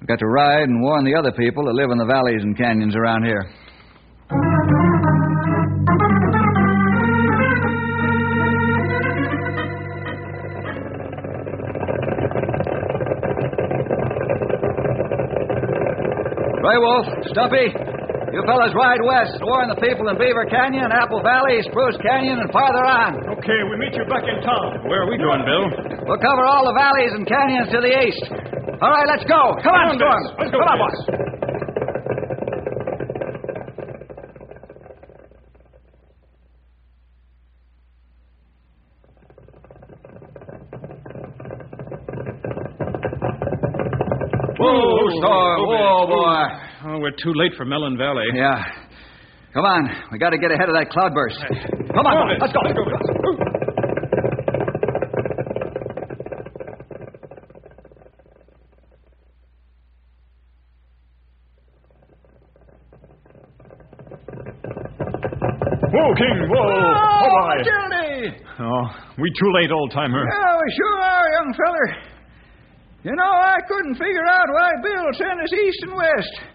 We've 0.00 0.08
got 0.08 0.18
to 0.18 0.26
ride 0.26 0.68
and 0.68 0.82
warn 0.82 1.04
the 1.04 1.14
other 1.14 1.30
people 1.32 1.64
that 1.66 1.74
live 1.74 1.90
in 1.90 1.98
the 1.98 2.04
valleys 2.04 2.42
and 2.42 2.56
canyons 2.56 2.96
around 2.96 3.24
here. 3.24 3.46
Gray 16.70 16.78
Wolf, 16.86 17.06
Stumpy, 17.34 17.66
you 18.30 18.46
fellas 18.46 18.70
ride 18.78 19.02
west 19.02 19.34
and 19.34 19.42
warn 19.42 19.66
the 19.66 19.80
people 19.82 20.06
in 20.06 20.14
Beaver 20.14 20.46
Canyon, 20.46 20.86
Apple 20.94 21.18
Valley, 21.18 21.58
Spruce 21.66 21.98
Canyon, 21.98 22.38
and 22.38 22.46
farther 22.54 22.86
on. 22.86 23.18
Okay, 23.42 23.58
we 23.66 23.74
meet 23.74 23.90
you 23.98 24.06
back 24.06 24.22
in 24.22 24.38
town. 24.46 24.86
Where 24.86 25.02
are 25.02 25.10
we 25.10 25.18
going, 25.18 25.42
Bill? 25.42 25.66
We'll 26.06 26.22
cover 26.22 26.46
all 26.46 26.70
the 26.70 26.76
valleys 26.78 27.10
and 27.18 27.26
canyons 27.26 27.74
to 27.74 27.82
the 27.82 27.90
east. 27.90 28.22
All 28.78 28.86
right, 28.86 29.08
let's 29.10 29.26
go. 29.26 29.58
Come 29.66 29.74
on, 29.74 29.98
Storm. 29.98 30.22
Let's 30.38 30.54
go, 30.54 30.62
Come 30.62 30.70
on, 30.70 30.78
Vince. 30.78 31.29
We're 47.00 47.10
too 47.10 47.32
late 47.34 47.52
for 47.56 47.64
Mellon 47.64 47.96
Valley. 47.96 48.26
Yeah. 48.34 48.62
Come 49.52 49.64
on. 49.64 49.90
We 50.12 50.18
got 50.18 50.30
to 50.30 50.38
get 50.38 50.52
ahead 50.52 50.68
of 50.68 50.74
that 50.74 50.90
cloudburst. 50.90 51.38
Come 51.94 52.06
on, 52.06 52.28
boy. 52.28 52.38
Let's 52.40 52.52
go. 52.52 52.60
Let's 52.62 52.76
go. 52.76 52.84
Whoa, 65.90 66.14
King! 66.14 66.48
Whoa! 66.48 66.62
Oh. 66.62 67.50
Johnny! 67.66 68.30
Oh, 68.60 68.82
we 69.18 69.28
too 69.40 69.52
late, 69.52 69.72
old 69.72 69.90
timer. 69.90 70.22
Yeah, 70.22 70.56
we 70.56 70.72
sure 70.76 71.00
are, 71.00 71.28
young 71.42 71.54
feller. 71.54 71.96
You 73.02 73.16
know, 73.16 73.32
I 73.32 73.56
couldn't 73.66 73.94
figure 73.94 74.26
out 74.30 74.46
why 74.52 74.70
Bill 74.82 75.06
sent 75.14 75.40
us 75.40 75.52
east 75.52 75.82
and 75.82 75.94
west. 75.96 76.49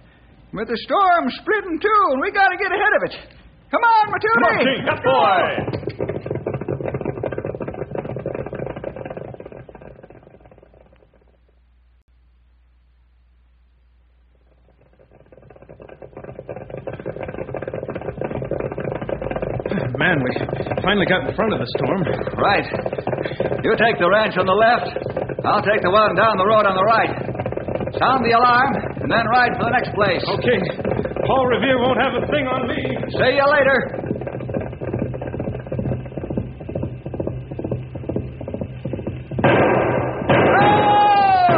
But 0.55 0.71
the 0.71 0.79
storm's 0.87 1.35
split 1.35 1.67
in 1.67 1.75
two, 1.83 2.03
and 2.15 2.21
we 2.21 2.31
got 2.31 2.47
to 2.47 2.55
get 2.55 2.71
ahead 2.71 2.95
of 2.95 3.03
it. 3.03 3.11
Come 3.71 3.83
on, 3.83 4.07
Matilda! 4.07 4.39
Come 4.39 4.55
on, 4.55 4.63
King! 4.63 4.87
That 4.87 5.03
boy! 5.03 5.75
Man, 19.99 20.23
we 20.23 20.31
finally 20.81 21.05
got 21.05 21.27
in 21.27 21.35
front 21.35 21.51
of 21.51 21.59
the 21.59 21.67
storm. 21.75 21.99
Right. 22.39 22.63
You 23.61 23.75
take 23.75 23.99
the 23.99 24.07
ranch 24.09 24.37
on 24.37 24.45
the 24.45 24.53
left. 24.55 24.87
I'll 25.43 25.61
take 25.61 25.81
the 25.83 25.91
one 25.91 26.15
down 26.15 26.37
the 26.37 26.45
road 26.47 26.65
on 26.65 26.75
the 26.75 26.83
right. 26.87 27.11
Sound 27.99 28.23
the 28.23 28.31
alarm, 28.31 28.94
and 29.05 29.13
then 29.13 29.21
ride 29.29 29.53
for 29.53 29.69
the 29.69 29.75
next 29.77 29.93
place. 29.93 30.25
Okay. 30.25 30.57
Paul 31.29 31.45
Revere 31.45 31.77
won't 31.77 32.01
have 32.01 32.17
a 32.17 32.25
thing 32.25 32.49
on 32.49 32.65
me. 32.65 32.81
See 33.13 33.37
you 33.37 33.45
later. 33.53 34.01
Oh! 40.25 41.53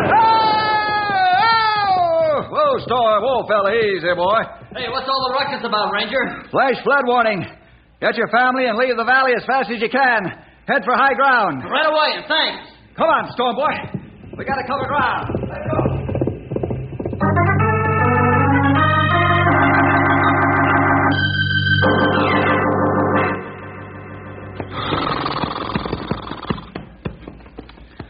Oh! 1.08 2.52
Whoa, 2.52 2.72
Storm. 2.84 3.24
Whoa, 3.24 3.48
fella. 3.48 3.72
Easy, 3.80 4.12
boy. 4.12 4.44
Hey, 4.76 4.92
what's 4.92 5.08
all 5.08 5.24
the 5.32 5.40
ruckus 5.40 5.64
about, 5.64 5.94
Ranger? 5.94 6.44
Flash 6.52 6.84
flood 6.84 7.08
warning. 7.08 7.46
Get 8.02 8.16
your 8.20 8.28
family 8.28 8.66
and 8.68 8.78
leave 8.78 8.98
the 8.98 9.08
valley 9.08 9.32
as 9.40 9.46
fast 9.48 9.72
as 9.72 9.82
you 9.82 9.88
can. 9.90 10.36
Head 10.68 10.84
for 10.84 10.94
high 11.00 11.14
ground. 11.16 11.64
Right 11.64 11.88
away, 11.88 12.20
and 12.20 12.26
thanks. 12.28 12.76
Come 12.98 13.08
on, 13.08 13.32
Storm 13.32 13.56
boy. 13.56 13.72
We 14.38 14.44
gotta 14.44 14.68
cover 14.68 14.86
ground. 14.86 15.37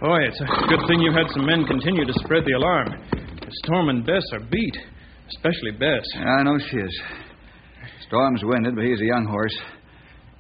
Boy, 0.08 0.24
it's 0.24 0.40
a 0.40 0.48
good 0.72 0.80
thing 0.88 1.04
you 1.04 1.12
had 1.12 1.28
some 1.36 1.44
men 1.44 1.68
continue 1.68 2.08
to 2.08 2.16
spread 2.24 2.48
the 2.48 2.56
alarm. 2.56 2.96
Storm 3.68 3.92
and 3.92 4.08
Bess 4.08 4.24
are 4.32 4.40
beat, 4.40 4.78
especially 5.36 5.76
Bess. 5.76 6.00
Yeah, 6.16 6.40
I 6.40 6.44
know 6.48 6.56
she 6.64 6.80
is. 6.80 6.96
Storm's 8.08 8.40
winded, 8.48 8.80
but 8.80 8.88
he's 8.88 9.04
a 9.04 9.12
young 9.12 9.28
horse. 9.28 9.52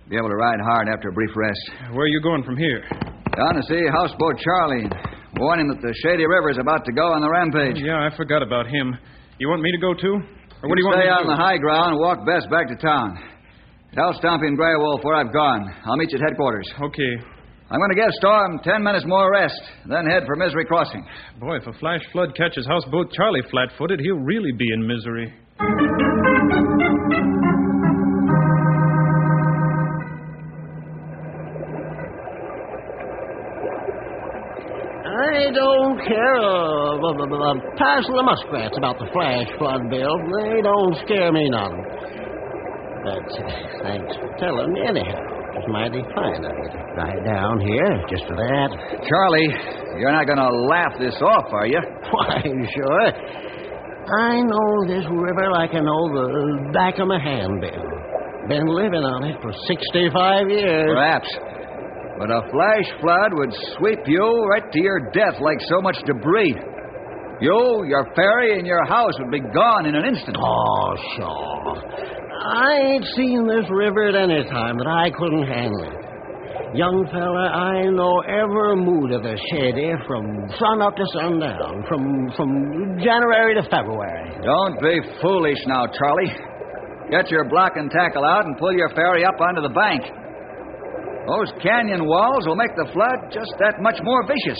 Be 0.07 0.15
able 0.15 0.31
to 0.31 0.39
ride 0.39 0.63
hard 0.63 0.87
after 0.87 1.09
a 1.09 1.11
brief 1.11 1.35
rest. 1.35 1.59
Where 1.91 2.07
are 2.07 2.15
you 2.15 2.23
going 2.23 2.47
from 2.47 2.55
here? 2.55 2.79
Down 3.35 3.59
to 3.59 3.63
see 3.67 3.83
houseboat 3.91 4.39
Charlie. 4.39 4.87
Warn 5.35 5.59
him 5.59 5.67
that 5.67 5.83
the 5.83 5.91
Shady 5.99 6.23
River 6.23 6.47
is 6.47 6.63
about 6.63 6.85
to 6.85 6.93
go 6.95 7.11
on 7.11 7.19
the 7.19 7.27
rampage. 7.27 7.83
Yeah, 7.83 8.07
I 8.07 8.15
forgot 8.15 8.41
about 8.41 8.71
him. 8.71 8.95
You 9.37 9.49
want 9.49 9.63
me 9.63 9.75
to 9.75 9.81
go 9.83 9.91
too? 9.91 10.15
Or 10.63 10.69
what 10.71 10.79
do 10.79 10.79
you 10.79 10.87
want 10.87 11.03
Stay 11.03 11.11
to 11.11 11.19
on 11.19 11.27
the 11.27 11.35
high 11.35 11.59
ground 11.59 11.91
and 11.91 11.99
walk 11.99 12.23
Bess 12.23 12.47
back 12.47 12.71
to 12.71 12.77
town. 12.79 13.19
Tell 13.91 14.15
Stumpy 14.15 14.47
and 14.47 14.55
Grey 14.55 14.79
Wolf 14.79 15.03
where 15.03 15.15
I've 15.19 15.33
gone. 15.33 15.67
I'll 15.83 15.97
meet 15.97 16.15
you 16.15 16.23
at 16.23 16.23
headquarters. 16.23 16.71
Okay. 16.87 17.36
I'm 17.69 17.79
going 17.79 17.89
to 17.89 17.95
give 17.95 18.09
Storm 18.11 18.59
ten 18.63 18.81
minutes 18.81 19.03
more 19.05 19.29
rest, 19.29 19.59
then 19.89 20.05
head 20.05 20.23
for 20.25 20.37
Misery 20.37 20.63
Crossing. 20.63 21.05
Boy, 21.37 21.57
if 21.57 21.67
a 21.67 21.73
flash 21.79 21.99
flood 22.13 22.33
catches 22.33 22.65
houseboat 22.65 23.11
Charlie 23.11 23.41
flat 23.51 23.69
footed, 23.77 23.99
he'll 23.99 24.15
really 24.23 24.53
be 24.57 24.71
in 24.71 24.87
misery. 24.87 25.33
I 35.03 35.51
don't 35.51 35.99
care 36.07 36.35
a, 36.35 36.39
a, 36.39 37.11
a, 37.11 37.51
a 37.51 37.75
parcel 37.75 38.19
of 38.19 38.25
muskrats 38.25 38.77
about 38.77 38.97
the 38.97 39.07
flash 39.11 39.47
flood, 39.57 39.89
Bill. 39.89 40.15
They 40.39 40.61
don't 40.61 40.95
scare 41.03 41.33
me 41.33 41.49
none. 41.49 41.83
But 43.03 43.27
uh, 43.43 43.83
thanks 43.83 44.15
for 44.15 44.35
telling 44.39 44.71
me 44.71 44.87
anyhow. 44.87 45.36
It's 45.57 45.65
mighty 45.73 46.05
fine 46.13 46.45
of 46.45 46.53
you 46.53 46.69
to 46.69 46.81
ride 46.93 47.23
down 47.25 47.57
here 47.59 47.89
just 48.05 48.29
for 48.29 48.37
that. 48.37 48.69
Charlie, 49.09 49.49
you're 49.97 50.13
not 50.13 50.29
going 50.29 50.37
to 50.37 50.53
laugh 50.69 50.93
this 51.01 51.17
off, 51.17 51.49
are 51.51 51.65
you? 51.65 51.81
Why, 52.13 52.45
sure. 52.45 53.09
I 54.21 54.37
know 54.45 54.69
this 54.85 55.03
river 55.09 55.49
like 55.51 55.73
I 55.73 55.81
know 55.81 56.03
the 56.13 56.69
back 56.73 56.99
of 56.99 57.07
my 57.07 57.17
hand, 57.17 57.59
Bill. 57.59 57.89
Been 58.47 58.69
living 58.69 59.01
on 59.01 59.25
it 59.25 59.41
for 59.41 59.51
65 59.67 60.47
years. 60.47 60.93
Perhaps. 60.93 61.27
But 62.21 62.29
a 62.29 62.41
flash 62.53 62.87
flood 63.01 63.33
would 63.33 63.53
sweep 63.77 63.99
you 64.05 64.23
right 64.49 64.63
to 64.63 64.79
your 64.79 65.09
death 65.11 65.41
like 65.41 65.57
so 65.69 65.81
much 65.81 65.97
debris. 66.05 66.53
You, 67.41 67.85
your 67.89 68.05
ferry, 68.15 68.57
and 68.57 68.65
your 68.65 68.85
house 68.85 69.13
would 69.19 69.29
be 69.29 69.41
gone 69.41 69.85
in 69.85 69.95
an 69.95 70.05
instant. 70.05 70.37
Oh, 70.39 70.95
sure. 71.17 72.26
I 72.43 72.93
ain't 72.93 73.05
seen 73.15 73.47
this 73.47 73.65
river 73.69 74.09
at 74.09 74.15
any 74.15 74.43
time 74.49 74.77
that 74.77 74.87
I 74.87 75.09
couldn't 75.17 75.47
handle 75.47 75.83
it. 75.83 76.07
Young 76.75 77.07
fella, 77.09 77.47
I 77.47 77.87
know 77.89 78.19
every 78.27 78.75
mood 78.75 79.15
of 79.15 79.23
the 79.23 79.39
shady 79.49 79.87
eh, 79.87 79.97
from 80.05 80.27
sun 80.59 80.83
up 80.83 80.93
to 80.99 81.05
sundown, 81.15 81.81
from 81.87 82.27
from 82.35 82.49
January 82.99 83.55
to 83.55 83.63
February. 83.71 84.35
Don't 84.43 84.75
be 84.83 84.99
foolish 85.23 85.57
now, 85.65 85.87
Charlie. 85.87 86.35
Get 87.09 87.31
your 87.31 87.47
block 87.47 87.79
and 87.79 87.89
tackle 87.89 88.25
out 88.25 88.45
and 88.45 88.57
pull 88.59 88.75
your 88.75 88.89
ferry 88.91 89.23
up 89.23 89.39
onto 89.39 89.63
the 89.63 89.71
bank. 89.71 90.03
Those 91.31 91.51
canyon 91.63 92.03
walls 92.03 92.43
will 92.45 92.59
make 92.59 92.75
the 92.75 92.91
flood 92.91 93.31
just 93.31 93.51
that 93.59 93.79
much 93.79 93.99
more 94.03 94.27
vicious, 94.27 94.59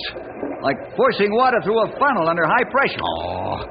like 0.63 0.79
forcing 0.95 1.31
water 1.35 1.59
through 1.63 1.79
a 1.85 1.91
funnel 1.99 2.27
under 2.27 2.47
high 2.47 2.67
pressure. 2.71 3.03
Oh, 3.03 3.67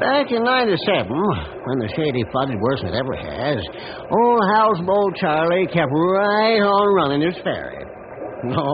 back 0.00 0.32
in 0.32 0.42
97, 0.42 1.06
when 1.06 1.76
the 1.78 1.88
shady 1.94 2.24
flooded 2.32 2.58
worse 2.58 2.80
than 2.80 2.90
it 2.90 2.98
ever 2.98 3.14
has, 3.14 3.60
old 4.08 4.42
houseboat 4.56 5.14
Charlie 5.20 5.68
kept 5.68 5.92
right 5.92 6.58
on 6.64 6.84
running 6.96 7.22
his 7.28 7.36
ferry. 7.44 7.84
No, 8.42 8.64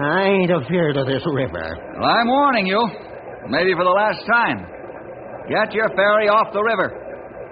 I 0.00 0.24
ain't 0.32 0.50
afeard 0.50 0.96
of 0.96 1.06
this 1.06 1.22
river. 1.28 1.76
Well, 2.00 2.08
I'm 2.08 2.26
warning 2.26 2.66
you, 2.66 2.80
maybe 3.52 3.76
for 3.76 3.84
the 3.84 3.92
last 3.92 4.24
time. 4.24 4.64
Get 5.52 5.76
your 5.76 5.88
ferry 5.92 6.32
off 6.32 6.52
the 6.56 6.62
river. 6.64 6.88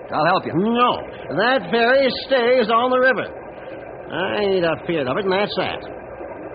I'll 0.08 0.24
help 0.32 0.46
you. 0.46 0.56
No, 0.56 0.90
that 1.36 1.68
ferry 1.70 2.08
stays 2.24 2.72
on 2.72 2.88
the 2.88 2.98
river. 2.98 3.28
I 4.08 4.40
ain't 4.40 4.64
afeard 4.64 5.06
of 5.06 5.16
it, 5.18 5.24
and 5.28 5.32
that's 5.32 5.54
that. 5.60 5.84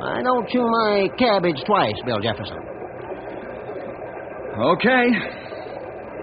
I 0.01 0.23
don't 0.23 0.49
chew 0.49 0.65
my 0.65 1.07
cabbage 1.19 1.61
twice, 1.65 1.93
Bill 2.05 2.19
Jefferson. 2.19 2.57
Okay. 4.57 5.42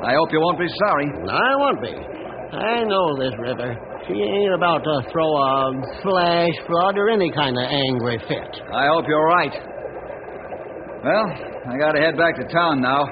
I 0.03 0.15
hope 0.15 0.33
you 0.33 0.41
won't 0.41 0.59
be 0.59 0.69
sorry. 0.89 1.07
I 1.29 1.57
won't 1.57 1.81
be. 1.83 1.95
I 2.57 2.85
know 2.85 3.17
this 3.19 3.35
river. 3.39 3.77
She 4.09 4.15
ain't 4.15 4.55
about 4.55 4.83
to 4.83 5.03
throw 5.13 5.31
a 5.37 5.73
flash 6.03 6.57
flood 6.67 6.97
or 6.99 7.11
any 7.11 7.31
kind 7.31 7.57
of 7.57 7.65
angry 7.65 8.19
fit. 8.27 8.63
I 8.73 8.87
hope 8.89 9.05
you're 9.07 9.27
right. 9.27 9.53
Well, 11.05 11.27
I 11.69 11.79
gotta 11.79 12.01
head 12.01 12.17
back 12.17 12.37
to 12.37 12.45
town 12.53 12.81
now. 12.81 13.05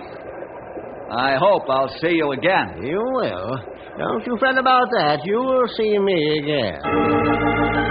I 1.11 1.37
hope 1.37 1.63
I'll 1.71 1.89
see 2.01 2.17
you 2.17 2.33
again. 2.33 2.83
You 2.83 3.01
will. 3.01 3.57
Don't 3.99 4.27
you 4.27 4.37
fret 4.39 4.59
about 4.59 4.89
that. 4.99 5.21
You 5.25 5.39
will 5.39 5.69
see 5.77 5.99
me 5.99 6.39
again. 6.39 7.88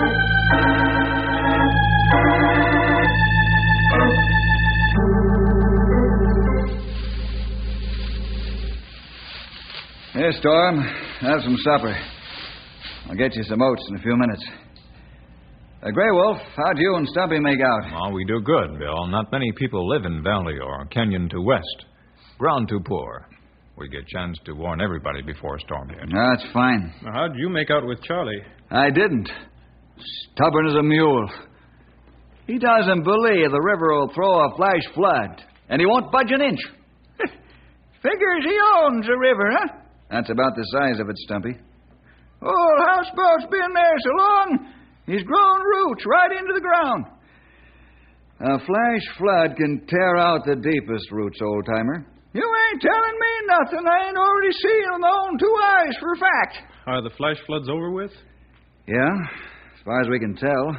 Here, 10.18 10.32
Storm. 10.40 10.80
Have 11.22 11.42
some 11.44 11.56
supper. 11.58 11.96
I'll 13.08 13.16
get 13.16 13.36
you 13.36 13.44
some 13.44 13.62
oats 13.62 13.86
in 13.88 13.98
a 13.98 14.02
few 14.02 14.18
minutes. 14.18 14.44
Uh, 15.84 15.92
Grey 15.92 16.10
Wolf, 16.10 16.40
how'd 16.56 16.80
you 16.80 16.96
and 16.96 17.08
Stumpy 17.10 17.40
make 17.40 17.60
out? 17.62 17.84
Oh, 17.94 18.10
we 18.10 18.26
do 18.26 18.42
good, 18.42 18.80
Bill. 18.80 19.06
Not 19.06 19.32
many 19.32 19.52
people 19.58 19.88
live 19.88 20.06
in 20.06 20.24
Valley 20.24 20.56
or 20.58 20.86
Canyon 20.86 21.30
to 21.30 21.40
West. 21.42 21.86
Ground 22.40 22.68
too 22.68 22.80
poor. 22.84 23.28
We 23.78 23.90
get 23.90 24.08
chance 24.08 24.40
to 24.46 24.54
warn 24.54 24.82
everybody 24.82 25.22
before 25.22 25.60
storm 25.60 25.90
hit. 25.90 26.00
That's 26.12 26.52
fine. 26.52 26.92
Now, 27.04 27.12
how'd 27.14 27.38
you 27.38 27.48
make 27.48 27.70
out 27.70 27.86
with 27.86 28.02
Charlie? 28.02 28.42
I 28.72 28.90
didn't. 28.90 29.30
Stubborn 30.34 30.68
as 30.68 30.78
a 30.78 30.84
mule. 30.84 31.30
He 32.48 32.58
doesn't 32.58 33.04
believe 33.04 33.52
the 33.52 33.62
river 33.62 33.94
will 33.94 34.12
throw 34.16 34.34
a 34.48 34.56
flash 34.56 34.82
flood, 34.96 35.44
and 35.70 35.80
he 35.80 35.86
won't 35.86 36.12
budge 36.12 36.32
an 36.32 36.42
inch. 36.42 36.60
Figures 38.02 38.46
he 38.46 38.58
owns 38.82 39.06
the 39.06 39.16
river, 39.16 39.52
huh? 39.52 39.84
That's 40.10 40.30
about 40.30 40.56
the 40.56 40.64
size 40.72 41.00
of 41.00 41.10
it, 41.10 41.18
Stumpy. 41.18 41.58
Old 42.42 42.80
houseboat's 42.80 43.50
been 43.50 43.74
there 43.74 43.98
so 44.04 44.12
long, 44.12 44.74
he's 45.06 45.24
grown 45.24 45.60
roots 45.62 46.04
right 46.06 46.32
into 46.32 46.54
the 46.54 46.62
ground. 46.62 47.06
A 48.40 48.60
flash 48.60 49.06
flood 49.18 49.58
can 49.58 49.82
tear 49.88 50.18
out 50.18 50.46
the 50.46 50.56
deepest 50.56 51.12
roots, 51.12 51.40
old 51.42 51.66
timer. 51.66 52.06
You 52.34 52.46
ain't 52.46 52.82
telling 52.82 53.18
me 53.18 53.34
nothing 53.48 53.88
I 53.88 54.08
ain't 54.08 54.18
already 54.18 54.52
seen 54.52 54.86
with 54.92 55.02
my 55.02 55.10
own 55.10 55.40
two 55.40 55.56
eyes 55.66 55.96
for 56.00 56.14
a 56.14 56.18
fact. 56.18 56.58
Are 56.86 57.02
the 57.02 57.10
flash 57.18 57.38
floods 57.48 57.68
over 57.68 57.90
with? 57.90 58.12
Yeah, 58.88 59.10
as 59.76 59.84
far 59.84 60.02
as 60.02 60.08
we 60.08 60.20
can 60.20 60.36
tell. 60.36 60.78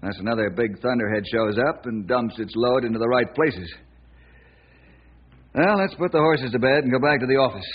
Unless 0.00 0.20
another 0.20 0.48
big 0.50 0.80
thunderhead 0.80 1.24
shows 1.30 1.58
up 1.68 1.84
and 1.84 2.08
dumps 2.08 2.38
its 2.38 2.52
load 2.56 2.84
into 2.84 2.98
the 2.98 3.08
right 3.08 3.32
places. 3.34 3.72
Well, 5.54 5.78
let's 5.78 5.94
put 5.94 6.12
the 6.12 6.18
horses 6.18 6.50
to 6.52 6.58
bed 6.58 6.84
and 6.84 6.90
go 6.90 6.98
back 6.98 7.20
to 7.20 7.26
the 7.26 7.36
office. 7.36 7.70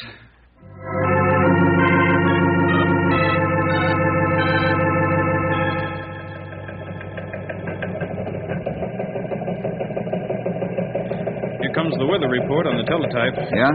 Here 11.59 11.73
comes 11.75 11.91
the 11.99 12.07
weather 12.07 12.27
report 12.31 12.67
on 12.67 12.75
the 12.79 12.87
teletype. 12.87 13.35
Yeah? 13.51 13.71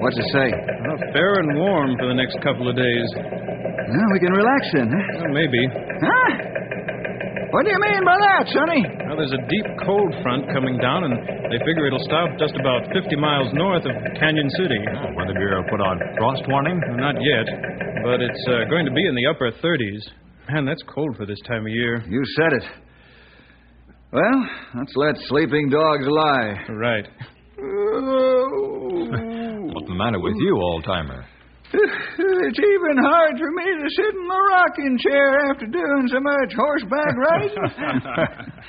What's 0.00 0.16
it 0.18 0.28
say? 0.32 0.48
Well, 0.84 0.98
fair 1.12 1.32
and 1.44 1.56
warm 1.56 1.96
for 2.00 2.08
the 2.08 2.16
next 2.16 2.36
couple 2.40 2.68
of 2.68 2.76
days. 2.76 3.08
Well, 3.16 4.08
we 4.12 4.18
can 4.20 4.32
relax 4.32 4.62
then, 4.72 4.88
huh? 4.88 5.00
Well, 5.20 5.32
maybe. 5.36 5.60
Huh? 6.00 6.71
What 7.52 7.68
do 7.68 7.70
you 7.70 7.76
mean 7.84 8.00
by 8.00 8.16
that, 8.16 8.48
Sonny? 8.48 8.80
Well, 9.04 9.20
there's 9.20 9.36
a 9.36 9.44
deep 9.44 9.68
cold 9.84 10.08
front 10.24 10.48
coming 10.56 10.80
down, 10.80 11.04
and 11.04 11.12
they 11.52 11.60
figure 11.68 11.84
it'll 11.84 12.00
stop 12.08 12.32
just 12.40 12.56
about 12.56 12.88
50 12.96 13.12
miles 13.20 13.52
north 13.52 13.84
of 13.84 13.92
Canyon 14.16 14.48
City. 14.56 14.80
Oh, 14.80 15.12
Weather 15.12 15.36
Bureau 15.36 15.60
put 15.68 15.84
out 15.84 16.00
frost 16.16 16.40
warning? 16.48 16.80
Not 16.96 17.20
yet, 17.20 17.44
but 18.08 18.24
it's 18.24 18.40
uh, 18.48 18.64
going 18.72 18.88
to 18.88 18.94
be 18.96 19.04
in 19.04 19.12
the 19.14 19.28
upper 19.28 19.52
30s. 19.52 20.00
Man, 20.48 20.64
that's 20.64 20.80
cold 20.88 21.12
for 21.18 21.26
this 21.26 21.36
time 21.46 21.66
of 21.68 21.72
year. 21.76 22.00
You 22.08 22.24
said 22.40 22.56
it. 22.56 22.64
Well, 24.16 24.48
let's 24.74 24.96
let 24.96 25.18
sleeping 25.28 25.68
dogs 25.68 26.08
lie. 26.08 26.56
Right. 26.72 27.04
What's 29.76 29.88
the 29.88 29.94
matter 29.94 30.20
with 30.20 30.36
you, 30.40 30.56
old 30.56 30.84
timer? 30.84 31.26
It's 31.72 32.60
even 32.60 32.96
hard 33.00 33.38
for 33.40 33.50
me 33.50 33.64
to 33.64 33.88
sit 33.96 34.12
in 34.12 34.28
the 34.28 34.42
rocking 34.52 34.98
chair 35.00 35.40
after 35.48 35.66
doing 35.66 36.04
so 36.12 36.20
much 36.20 36.52
horseback 36.52 37.14
riding. 37.16 37.56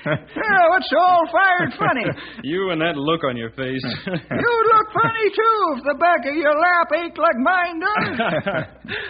yeah, 0.07 0.61
what's 0.71 0.89
so 0.89 0.99
all 0.99 1.27
fired 1.27 1.73
funny? 1.75 2.07
You 2.43 2.71
and 2.71 2.79
that 2.79 2.95
look 2.95 3.23
on 3.27 3.35
your 3.35 3.51
face. 3.51 3.83
You'd 4.07 4.67
look 4.71 4.87
funny 4.95 5.27
too 5.35 5.59
if 5.75 5.83
the 5.83 5.97
back 5.99 6.23
of 6.23 6.35
your 6.35 6.55
lap 6.55 6.87
ached 6.95 7.17
like 7.19 7.37
mine 7.43 7.79
does. 7.83 8.19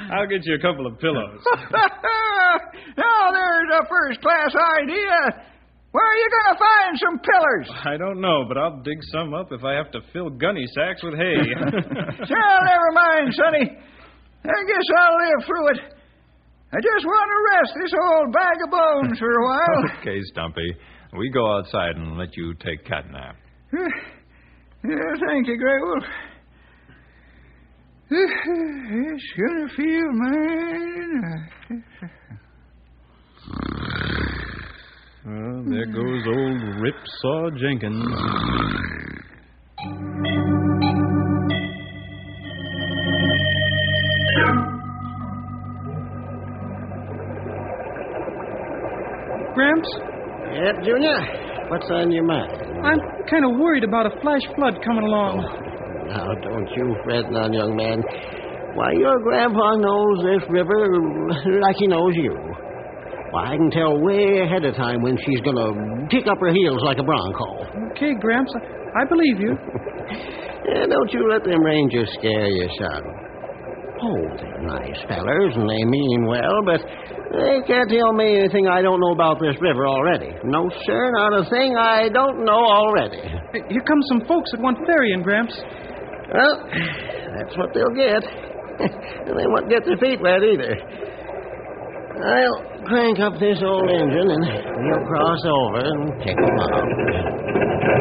I'll 0.12 0.28
get 0.28 0.46
you 0.46 0.56
a 0.56 0.60
couple 0.60 0.88
of 0.88 0.98
pillows. 1.00 1.42
now 2.98 3.32
there's 3.32 3.70
a 3.78 3.86
first 3.88 4.22
class 4.22 4.54
idea. 4.82 5.53
Where 5.94 6.02
are 6.02 6.18
you 6.18 6.30
going 6.34 6.50
to 6.50 6.60
find 6.60 6.92
some 6.98 7.16
pillars? 7.22 7.68
I 7.86 7.98
don't 7.98 8.20
know, 8.20 8.46
but 8.50 8.58
I'll 8.58 8.82
dig 8.82 8.98
some 9.14 9.34
up 9.36 9.52
if 9.52 9.64
I 9.64 9.74
have 9.74 9.92
to 9.92 10.02
fill 10.12 10.30
gunny 10.32 10.66
sacks 10.74 11.04
with 11.04 11.14
hay. 11.14 11.38
Well, 12.34 12.60
never 12.66 12.90
mind, 12.94 13.30
Sonny. 13.38 13.66
I 14.44 14.60
guess 14.68 14.86
I'll 14.98 15.18
live 15.22 15.46
through 15.46 15.68
it. 15.70 15.80
I 16.74 16.78
just 16.82 17.06
want 17.06 17.30
to 17.30 17.40
rest 17.54 17.74
this 17.80 17.94
old 17.94 18.34
bag 18.34 18.58
of 18.66 18.72
bones 18.72 19.20
for 19.20 19.32
a 19.32 19.44
while. 19.46 19.84
Okay, 20.02 20.20
Stumpy. 20.32 20.76
We 21.18 21.30
go 21.30 21.46
outside 21.58 21.96
and 21.96 22.18
let 22.18 22.36
you 22.36 22.56
take 22.56 22.84
cat 22.86 23.06
nap. 23.12 23.36
yeah, 23.74 25.14
thank 25.28 25.48
you, 25.48 25.58
Grey 25.58 25.80
Wolf. 25.80 26.04
It's 28.16 29.34
gonna 29.40 29.70
feel 29.76 30.12
mine. 30.14 31.84
Well, 35.26 35.64
there 35.70 35.86
goes 35.86 36.28
old 36.28 36.62
Ripsaw 36.84 37.58
Jenkins. 37.58 38.04
Gramps, 49.54 49.90
Yep, 50.54 50.76
Junior. 50.86 51.18
What's 51.70 51.90
on 51.92 52.12
your 52.12 52.26
mind? 52.26 52.52
I'm 52.84 53.00
kind 53.30 53.46
of 53.46 53.58
worried 53.60 53.84
about 53.84 54.06
a 54.06 54.14
flash 54.22 54.42
flood 54.56 54.78
coming 54.86 55.04
along. 55.04 55.42
Now, 56.10 56.26
don't 56.44 56.70
you 56.76 56.96
fret 57.04 57.32
none, 57.32 57.54
young 57.54 57.76
man. 57.76 58.02
Why, 58.76 58.92
your 58.98 59.18
grandpa 59.24 59.76
knows 59.78 60.18
this 60.26 60.44
river 60.50 60.86
like 61.62 61.76
he 61.80 61.88
knows 61.88 62.14
you. 62.16 62.53
Why, 63.34 63.50
I 63.54 63.58
can 63.58 63.72
tell 63.74 63.98
way 63.98 64.46
ahead 64.46 64.64
of 64.64 64.76
time 64.78 65.02
when 65.02 65.18
she's 65.26 65.42
going 65.42 65.58
to 65.58 66.06
kick 66.14 66.30
up 66.30 66.38
her 66.38 66.54
heels 66.54 66.82
like 66.86 67.00
a 67.02 67.04
bronco. 67.04 67.66
Okay, 67.98 68.14
Gramps, 68.22 68.54
I, 68.54 69.02
I 69.02 69.04
believe 69.10 69.40
you. 69.42 69.58
Yeah, 70.64 70.86
don't 70.88 71.12
you 71.12 71.28
let 71.30 71.44
them 71.44 71.60
rangers 71.62 72.08
scare 72.18 72.48
you, 72.48 72.70
son. 72.80 73.04
Oh, 74.00 74.22
they're 74.40 74.62
nice 74.64 74.96
fellers 75.10 75.52
and 75.56 75.68
they 75.68 75.84
mean 75.84 76.26
well, 76.26 76.64
but 76.64 76.80
they 77.36 77.60
can't 77.68 77.90
tell 77.90 78.14
me 78.14 78.38
anything 78.40 78.68
I 78.68 78.82
don't 78.82 79.02
know 79.02 79.12
about 79.12 79.40
this 79.42 79.56
river 79.60 79.86
already. 79.86 80.32
No, 80.46 80.70
sir, 80.86 81.12
not 81.20 81.36
a 81.36 81.50
thing 81.50 81.76
I 81.76 82.08
don't 82.08 82.46
know 82.46 82.64
already. 82.64 83.20
Hey, 83.52 83.60
Here 83.70 83.84
come 83.84 84.00
some 84.08 84.22
folks 84.26 84.52
that 84.52 84.62
want 84.62 84.78
ferrying, 84.88 85.22
Gramps. 85.22 85.56
Well, 86.32 86.56
that's 87.36 87.58
what 87.58 87.74
they'll 87.74 87.96
get. 87.96 88.24
and 88.24 89.36
they 89.38 89.48
won't 89.52 89.70
get 89.70 89.84
their 89.84 89.98
feet 89.98 90.22
wet 90.22 90.44
either. 90.44 90.80
I'll 92.22 92.86
crank 92.86 93.20
up 93.20 93.34
this 93.40 93.58
old 93.64 93.90
engine 93.90 94.30
and 94.30 94.44
we'll 94.86 95.06
cross 95.08 95.40
over 95.46 95.80
and 95.80 96.20
pick 96.22 96.38
'em 96.38 96.60
up. 96.60 97.94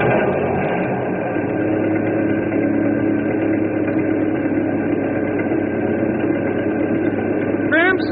Gramps, 7.70 8.06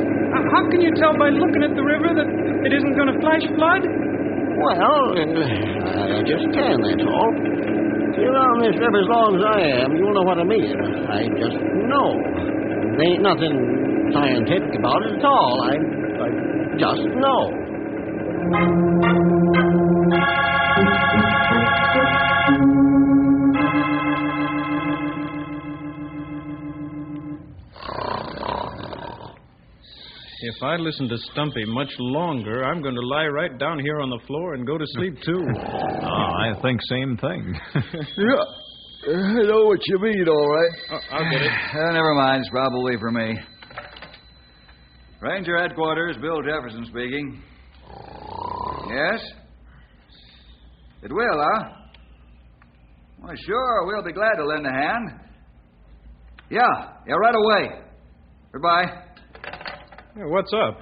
how 0.53 0.63
can 0.71 0.81
you 0.81 0.93
tell 0.97 1.13
by 1.19 1.29
looking 1.29 1.63
at 1.65 1.75
the 1.77 1.85
river 1.85 2.11
that 2.17 2.29
it 2.65 2.73
isn't 2.73 2.95
going 2.97 3.13
to 3.13 3.19
flash 3.21 3.45
flood? 3.57 3.83
Well, 3.85 5.03
uh, 5.17 6.17
I 6.17 6.21
just 6.25 6.47
can, 6.53 6.77
that's 6.81 7.05
all. 7.05 7.33
You're 8.21 8.37
on 8.37 8.57
this 8.61 8.77
river 8.77 9.01
as 9.01 9.09
long 9.09 9.31
as 9.41 9.45
I 9.45 9.61
am, 9.85 9.97
you'll 9.97 10.13
know 10.13 10.25
what 10.25 10.39
I 10.39 10.45
mean. 10.45 10.77
I 11.09 11.29
just 11.37 11.57
know. 11.89 12.09
There 12.97 13.07
ain't 13.09 13.23
nothing 13.25 13.57
scientific 14.13 14.75
about 14.79 15.03
it 15.07 15.19
at 15.19 15.25
all. 15.25 15.63
I, 15.63 15.75
I 15.75 16.29
just 16.79 17.03
know. 17.19 18.61
If 30.43 30.63
I 30.63 30.77
listen 30.77 31.07
to 31.09 31.19
Stumpy 31.33 31.65
much 31.67 31.91
longer, 31.99 32.65
I'm 32.65 32.81
going 32.81 32.95
to 32.95 33.07
lie 33.07 33.27
right 33.27 33.59
down 33.59 33.79
here 33.79 34.01
on 34.01 34.09
the 34.09 34.19
floor 34.27 34.55
and 34.55 34.67
go 34.67 34.79
to 34.79 34.85
sleep, 34.97 35.15
too. 35.25 35.41
Ah, 36.03 36.57
I 36.57 36.63
think 36.63 36.81
same 36.89 37.17
thing. 37.19 37.55
Yeah. 38.17 38.45
I 39.03 39.43
know 39.49 39.65
what 39.65 39.81
you 39.87 39.99
mean, 39.99 40.29
all 40.29 40.49
right. 40.49 40.73
Uh, 40.93 41.15
I'll 41.17 41.31
get 41.31 41.41
it. 41.43 41.51
Uh, 41.75 41.93
never 41.93 42.15
mind. 42.15 42.41
It's 42.41 42.51
probably 42.51 42.95
for 42.99 43.11
me. 43.11 43.35
Ranger 45.21 45.59
headquarters, 45.61 46.17
Bill 46.21 46.41
Jefferson 46.43 46.85
speaking. 46.87 47.43
Yes? 48.89 49.21
It 51.03 51.13
will, 51.13 51.25
huh? 51.37 51.69
Well, 53.23 53.35
sure. 53.47 53.87
We'll 53.87 54.03
be 54.05 54.13
glad 54.13 54.37
to 54.37 54.47
lend 54.47 54.67
a 54.67 54.71
hand. 54.71 55.21
Yeah. 56.51 56.61
Yeah, 57.07 57.15
right 57.15 57.35
away. 57.35 57.69
Goodbye. 58.53 58.85
Hey, 60.15 60.23
what's 60.25 60.53
up? 60.55 60.79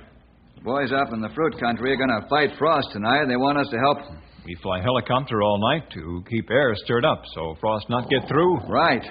The 0.56 0.62
boys 0.62 0.92
up 0.92 1.12
in 1.12 1.20
the 1.20 1.28
fruit 1.34 1.58
country 1.60 1.92
are 1.92 1.96
going 1.96 2.22
to 2.22 2.28
fight 2.28 2.50
frost 2.58 2.88
tonight, 2.92 3.22
and 3.22 3.30
they 3.30 3.36
want 3.36 3.58
us 3.58 3.68
to 3.70 3.78
help 3.78 3.98
them. 3.98 4.22
we 4.44 4.56
fly 4.62 4.80
helicopter 4.80 5.42
all 5.42 5.58
night 5.72 5.90
to 5.94 6.22
keep 6.30 6.48
air 6.50 6.72
stirred 6.84 7.04
up 7.04 7.22
so 7.34 7.56
frost 7.60 7.86
not 7.90 8.08
get 8.08 8.28
through. 8.28 8.56
Right. 8.68 9.04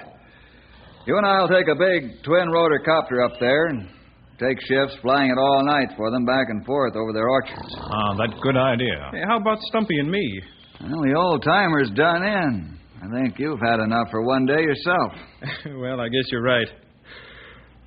You 1.06 1.16
and 1.18 1.26
I'll 1.26 1.48
take 1.48 1.68
a 1.68 1.74
big 1.74 2.22
twin 2.24 2.48
rotor 2.50 2.80
copter 2.84 3.22
up 3.22 3.32
there 3.40 3.66
and 3.66 3.88
take 4.38 4.58
shifts 4.66 4.96
flying 5.02 5.30
it 5.30 5.38
all 5.38 5.64
night 5.64 5.88
for 5.96 6.10
them 6.10 6.24
back 6.24 6.46
and 6.48 6.64
forth 6.64 6.94
over 6.96 7.12
their 7.12 7.28
orchards. 7.28 7.74
Ah, 7.78 8.14
that's 8.16 8.32
a 8.38 8.42
good 8.42 8.56
idea. 8.56 9.10
Hey, 9.12 9.22
how 9.26 9.38
about 9.38 9.58
Stumpy 9.68 9.98
and 9.98 10.10
me? 10.10 10.42
Well, 10.80 11.02
the 11.02 11.14
old 11.14 11.42
timer's 11.42 11.90
done 11.94 12.22
in. 12.22 12.78
I 13.02 13.06
think 13.20 13.38
you've 13.38 13.60
had 13.60 13.80
enough 13.80 14.08
for 14.10 14.22
one 14.22 14.46
day 14.46 14.60
yourself. 14.62 15.12
well, 15.78 16.00
I 16.00 16.08
guess 16.08 16.24
you're 16.30 16.42
right. 16.42 16.68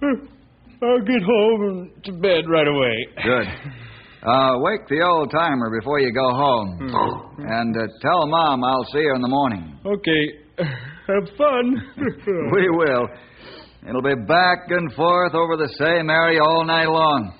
I'll 0.04 1.02
get 1.06 1.22
home 1.22 1.62
and 1.62 2.04
to 2.06 2.12
bed 2.14 2.50
right 2.50 2.68
away. 2.68 3.08
Good. 3.24 3.48
Uh, 4.24 4.54
wake 4.60 4.88
the 4.88 5.02
old 5.02 5.32
timer 5.32 5.72
before 5.80 6.00
you 6.00 6.14
go 6.14 6.30
home. 6.30 6.78
And 7.40 7.76
uh, 7.76 7.88
tell 8.04 8.28
Mom 8.28 8.64
I'll 8.64 8.86
see 8.94 9.00
her 9.00 9.16
in 9.16 9.22
the 9.24 9.28
morning. 9.28 9.80
Okay. 9.84 10.24
Have 11.08 11.28
fun. 11.36 11.74
We 12.54 12.70
will. 12.70 13.08
It'll 13.88 14.02
be 14.02 14.16
back 14.16 14.70
and 14.70 14.94
forth 14.94 15.34
over 15.34 15.58
the 15.58 15.70
same 15.78 16.10
area 16.10 16.40
all 16.44 16.66
night 16.66 16.88
long. 16.88 17.34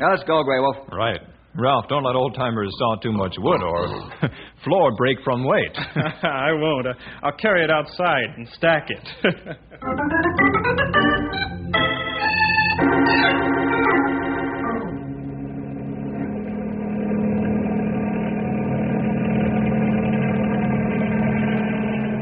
Now, 0.00 0.10
let's 0.10 0.24
go, 0.24 0.42
Grey 0.42 0.60
Wolf. 0.60 0.76
Right. 0.92 1.20
Ralph, 1.54 1.86
don't 1.88 2.04
let 2.04 2.14
old 2.14 2.34
timers 2.34 2.70
saw 2.78 2.96
too 3.02 3.10
much 3.12 3.34
wood 3.38 3.62
or 3.62 4.10
floor 4.64 4.94
break 4.96 5.18
from 5.24 5.44
weight. 5.44 5.74
I 6.22 6.52
won't. 6.52 6.86
Uh, 6.86 6.92
I'll 7.22 7.36
carry 7.36 7.64
it 7.64 7.70
outside 7.70 8.34
and 8.36 8.48
stack 8.54 8.88
it. 8.90 9.08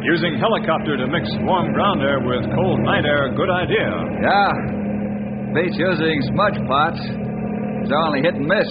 Using 0.06 0.38
helicopter 0.38 0.94
to 0.96 1.06
mix 1.10 1.26
warm 1.42 1.74
ground 1.74 1.98
air 1.98 2.22
with 2.22 2.46
cold 2.54 2.78
night 2.86 3.02
air, 3.02 3.34
good 3.34 3.50
idea. 3.50 3.90
Yeah. 4.22 4.54
Beats 5.50 5.74
using 5.74 6.14
smudge 6.30 6.62
pots. 6.70 7.00
It's 7.82 7.90
only 7.90 8.22
hit 8.22 8.38
and 8.38 8.46
miss. 8.46 8.70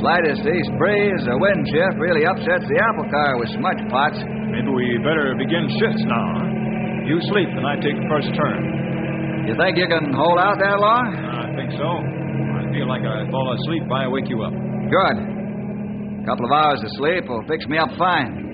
Slightest 0.00 0.48
east 0.48 0.72
breeze 0.80 1.28
or 1.28 1.36
wind 1.36 1.60
shift 1.68 2.00
really 2.00 2.24
upsets 2.24 2.64
the 2.72 2.78
apple 2.88 3.04
car 3.12 3.36
with 3.36 3.52
smudge 3.52 3.84
pots. 3.92 4.16
Maybe 4.48 4.72
we 4.72 4.96
better 5.04 5.36
begin 5.36 5.68
shifts 5.76 6.00
now. 6.08 6.24
huh? 6.40 7.04
You 7.04 7.20
sleep 7.28 7.52
and 7.52 7.68
I 7.68 7.76
take 7.76 7.96
the 8.00 8.08
first 8.08 8.32
turn. 8.32 9.44
You 9.44 9.56
think 9.60 9.76
you 9.76 9.88
can 9.92 10.12
hold 10.16 10.40
out 10.40 10.56
that 10.56 10.76
long? 10.80 11.04
I 11.20 11.52
think 11.52 11.72
so. 11.76 11.84
I 11.84 12.64
feel 12.72 12.88
like 12.88 13.04
I 13.04 13.28
fall 13.28 13.52
asleep 13.60 13.84
by 13.92 14.04
I 14.04 14.08
wake 14.08 14.28
you 14.32 14.40
up. 14.40 14.56
Good. 14.56 15.16
A 15.20 16.24
couple 16.24 16.48
of 16.48 16.52
hours 16.52 16.80
of 16.80 16.88
sleep 16.96 17.28
will 17.28 17.44
fix 17.44 17.68
me 17.68 17.76
up 17.76 17.92
fine. 18.00 18.47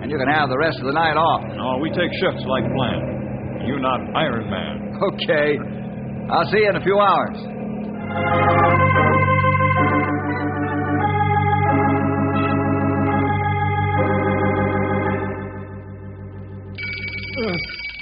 And 0.00 0.10
you 0.10 0.16
can 0.16 0.28
have 0.28 0.48
the 0.48 0.58
rest 0.58 0.78
of 0.80 0.86
the 0.86 0.92
night 0.92 1.16
off. 1.16 1.42
No, 1.56 1.78
we 1.82 1.90
take 1.90 2.10
shifts 2.20 2.44
like 2.46 2.64
planned. 2.74 3.66
You're 3.66 3.80
not 3.80 4.00
Iron 4.16 4.50
Man. 4.50 4.86
Okay. 5.00 5.56
I'll 6.30 6.44
see 6.50 6.58
you 6.58 6.68
in 6.68 6.76
a 6.76 6.82
few 6.82 6.98
hours. 6.98 7.36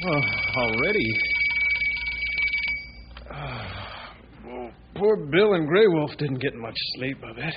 oh, 0.04 0.20
already? 0.56 1.06
Oh, 3.32 4.70
poor 4.96 5.16
Bill 5.30 5.54
and 5.54 5.68
Grey 5.68 5.86
Wolf 5.86 6.10
didn't 6.18 6.40
get 6.40 6.54
much 6.56 6.76
sleep, 6.96 7.18
I 7.24 7.32
bet. 7.32 7.54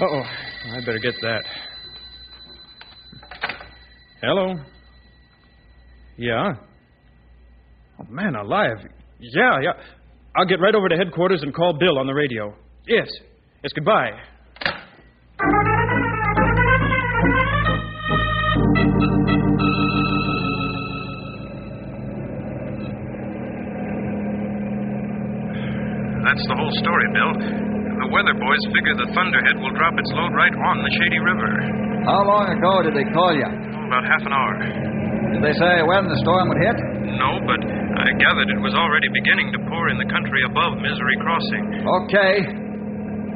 Uh 0.00 0.04
oh. 0.04 0.22
I 0.72 0.80
better 0.80 0.98
get 0.98 1.14
that. 1.22 1.42
Hello? 4.22 4.54
Yeah? 6.18 6.52
Oh, 7.98 8.04
man 8.10 8.34
alive. 8.34 8.76
Yeah, 9.18 9.58
yeah. 9.62 9.72
I'll 10.36 10.46
get 10.46 10.60
right 10.60 10.74
over 10.74 10.88
to 10.88 10.96
headquarters 10.96 11.42
and 11.42 11.54
call 11.54 11.72
Bill 11.78 11.98
on 11.98 12.06
the 12.06 12.12
radio. 12.12 12.54
Yes. 12.86 13.08
Yes, 13.62 13.72
goodbye. 13.74 14.10
That's 26.20 26.44
the 26.46 26.56
whole 26.56 26.74
story, 26.84 27.06
Bill. 27.16 27.32
The 28.04 28.08
weather 28.12 28.36
boys 28.36 28.62
figure 28.70 28.96
the 28.96 29.08
Thunderhead 29.16 29.56
will 29.60 29.74
drop 29.74 29.96
its 29.98 30.10
load 30.14 30.32
right 30.36 30.52
on 30.52 30.76
the 30.84 30.90
Shady 31.00 31.20
River. 31.20 31.52
How 32.06 32.20
long 32.24 32.44
ago 32.54 32.72
did 32.84 32.94
they 32.94 33.08
call 33.12 33.32
you? 33.34 33.48
About 33.90 34.06
half 34.06 34.22
an 34.22 34.30
hour. 34.30 34.54
Did 35.34 35.42
they 35.42 35.50
say 35.58 35.82
when 35.82 36.06
the 36.06 36.14
storm 36.22 36.46
would 36.46 36.62
hit? 36.62 36.78
No, 37.18 37.42
but 37.42 37.58
I 37.58 38.14
gathered 38.22 38.46
it 38.46 38.60
was 38.62 38.70
already 38.78 39.10
beginning 39.10 39.50
to 39.50 39.58
pour 39.66 39.90
in 39.90 39.98
the 39.98 40.06
country 40.06 40.38
above 40.46 40.78
Misery 40.78 41.16
Crossing. 41.18 41.64
Okay. 42.06 42.34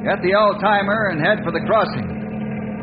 Get 0.06 0.22
the 0.22 0.30
old 0.38 0.62
timer 0.62 1.10
and 1.10 1.18
head 1.18 1.42
for 1.42 1.50
the 1.50 1.58
crossing. 1.66 2.06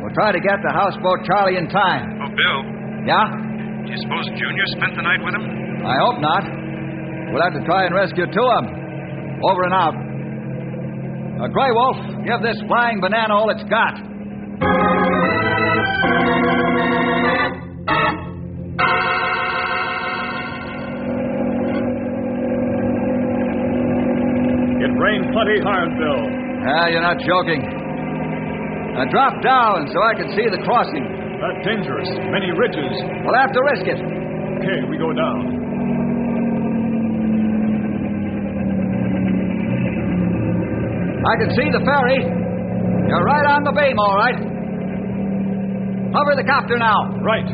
We'll 0.03 0.12
try 0.12 0.36
to 0.36 0.41
get 0.43 0.60
to 0.60 0.69
Houseboat 0.75 1.23
Charlie 1.23 1.55
in 1.55 1.71
time. 1.71 2.19
Oh, 2.19 2.27
Bill, 2.36 2.60
Yeah? 3.07 3.23
do 3.29 3.88
you 3.88 3.99
suppose 4.03 4.25
Junior 4.36 4.67
spent 4.75 4.91
the 4.99 5.05
night 5.07 5.23
with 5.23 5.31
him? 5.39 5.45
I 5.88 5.95
hope 6.03 6.19
not. 6.19 6.43
We'll 7.31 7.39
have 7.45 7.55
to 7.55 7.63
try 7.63 7.88
and 7.88 7.95
rescue 7.95 8.27
two 8.27 8.47
of 8.51 8.67
them. 8.67 9.39
Over 9.47 9.63
and 9.63 9.73
out. 9.73 9.95
Uh, 9.95 11.47
Grey 11.47 11.71
Wolf, 11.71 11.97
give 12.27 12.43
this 12.43 12.60
flying 12.67 12.99
banana 12.99 13.31
all 13.31 13.47
it's 13.49 13.63
got. 13.71 13.95
It 25.41 25.47
rained 25.49 25.65
hard, 25.65 25.89
Bill. 25.97 26.21
Ah, 26.69 26.86
you're 26.93 27.01
not 27.01 27.17
joking. 27.17 27.65
Now 28.93 29.10
drop 29.10 29.41
down 29.41 29.89
so 29.89 29.97
I 29.97 30.13
can 30.13 30.30
see 30.38 30.45
the 30.45 30.62
crossing. 30.62 31.01
That's 31.41 31.65
dangerous. 31.65 32.06
Many 32.30 32.54
ridges. 32.54 32.93
We'll 33.25 33.34
have 33.41 33.49
to 33.49 33.62
risk 33.73 33.89
it. 33.89 33.97
Okay, 33.97 34.86
we 34.86 35.01
go 35.01 35.10
down. 35.10 35.58
I 41.25 41.34
can 41.41 41.49
see 41.58 41.69
the 41.73 41.82
ferry. 41.86 42.21
You're 43.10 43.25
right 43.25 43.45
on 43.49 43.63
the 43.65 43.73
beam, 43.73 43.97
all 43.97 44.15
right. 44.17 44.38
Hover 46.13 46.36
the 46.38 46.45
copter 46.45 46.77
now. 46.77 47.17
Right. 47.25 47.49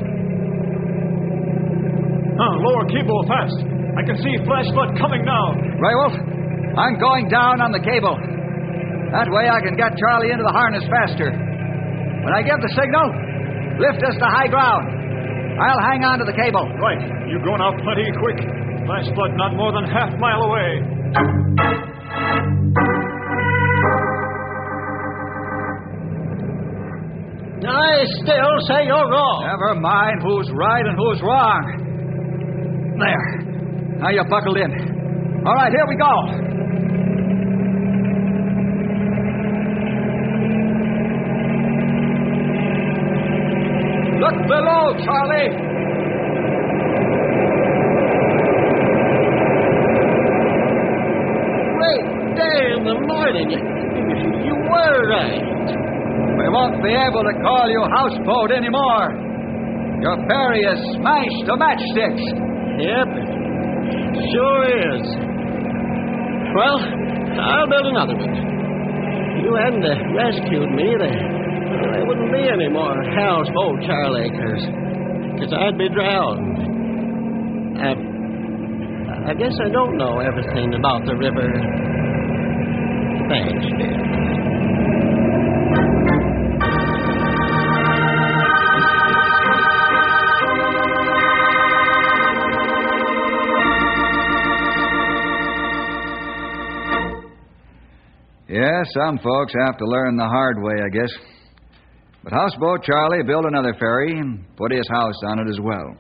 Huh, 2.36 2.54
lower 2.60 2.84
cable 2.92 3.24
fast. 3.28 3.56
I 3.96 4.04
can 4.04 4.18
see 4.20 4.36
flash 4.44 4.68
flood 4.76 4.92
coming 5.00 5.24
now. 5.24 5.56
Grey 5.80 5.96
Wolf, 5.96 6.16
I'm 6.78 7.02
going 7.02 7.26
down 7.28 7.58
on 7.58 7.74
the 7.74 7.82
cable. 7.82 8.14
That 9.10 9.26
way 9.34 9.50
I 9.50 9.58
can 9.66 9.74
get 9.74 9.98
Charlie 9.98 10.30
into 10.30 10.46
the 10.46 10.54
harness 10.54 10.86
faster. 10.94 11.34
When 11.34 12.34
I 12.38 12.46
give 12.46 12.62
the 12.62 12.70
signal, 12.78 13.08
lift 13.82 13.98
us 14.06 14.14
to 14.22 14.28
high 14.30 14.46
ground. 14.46 14.86
I'll 15.58 15.82
hang 15.90 16.06
on 16.06 16.22
to 16.22 16.26
the 16.30 16.38
cable. 16.38 16.70
Right. 16.78 17.02
You're 17.26 17.42
going 17.42 17.62
out 17.66 17.74
plenty 17.82 18.06
quick. 18.22 18.38
Flash 18.86 19.10
flood 19.18 19.34
not 19.34 19.58
more 19.58 19.74
than 19.74 19.90
half 19.90 20.14
mile 20.22 20.46
away. 20.46 20.70
I 27.66 28.06
still 28.22 28.56
say 28.70 28.86
you're 28.86 29.10
wrong. 29.10 29.50
Never 29.50 29.82
mind 29.82 30.22
who's 30.22 30.50
right 30.54 30.86
and 30.86 30.96
who's 30.96 31.22
wrong. 31.26 31.64
There. 33.02 33.98
Now 33.98 34.10
you're 34.10 34.30
buckled 34.30 34.58
in. 34.58 34.70
All 35.46 35.56
right, 35.56 35.72
here 35.74 35.88
we 35.88 35.96
go. 35.98 36.48
Look 44.20 44.27
below, 44.46 44.94
Charlie. 45.02 45.50
Great 51.78 52.06
day 52.38 52.62
in 52.78 52.82
the 52.86 52.98
morning. 53.08 53.50
You, 54.46 54.56
were 54.68 55.02
right. 55.10 55.42
We 56.38 56.46
won't 56.50 56.82
be 56.84 56.94
able 56.94 57.24
to 57.24 57.34
call 57.42 57.66
you 57.70 57.82
houseboat 57.90 58.52
anymore. 58.52 59.16
Your 60.02 60.18
ferry 60.30 60.62
is 60.62 60.80
smashed 60.98 61.42
to 61.50 61.54
matchsticks. 61.58 62.26
Yep, 62.78 63.10
sure 64.30 64.64
is. 64.94 65.06
Well, 66.54 66.78
I'll 67.42 67.68
build 67.70 67.88
another 67.94 68.16
one. 68.16 68.34
You 69.42 69.54
hadn't 69.56 69.86
uh, 69.86 69.96
rescued 70.14 70.70
me, 70.74 70.96
there, 70.98 71.47
there 71.70 72.06
wouldn't 72.06 72.32
be 72.32 72.48
any 72.50 72.70
more 72.70 72.96
houseboat 73.16 73.82
Charlie, 73.86 74.30
because 74.30 75.54
I'd 75.54 75.78
be 75.78 75.90
drowned. 75.90 76.58
I, 77.78 77.94
I 79.32 79.34
guess 79.34 79.54
I 79.62 79.70
don't 79.70 79.98
know 79.98 80.20
everything 80.20 80.74
about 80.74 81.06
the 81.06 81.16
river. 81.16 81.52
Thanks, 83.30 83.66
Bill. 83.78 84.08
Yeah, 98.50 98.82
some 98.96 99.20
folks 99.20 99.54
have 99.66 99.78
to 99.78 99.86
learn 99.86 100.16
the 100.16 100.24
hard 100.26 100.64
way, 100.64 100.76
I 100.84 100.90
guess. 100.90 101.12
But 102.28 102.40
Houseboat 102.40 102.84
Charlie 102.84 103.24
built 103.24 103.46
another 103.46 103.74
ferry 103.80 104.12
and 104.20 104.44
put 104.58 104.74
his 104.74 104.86
house 104.90 105.16
on 105.28 105.40
it 105.40 105.50
as 105.50 105.62
well. 105.62 105.96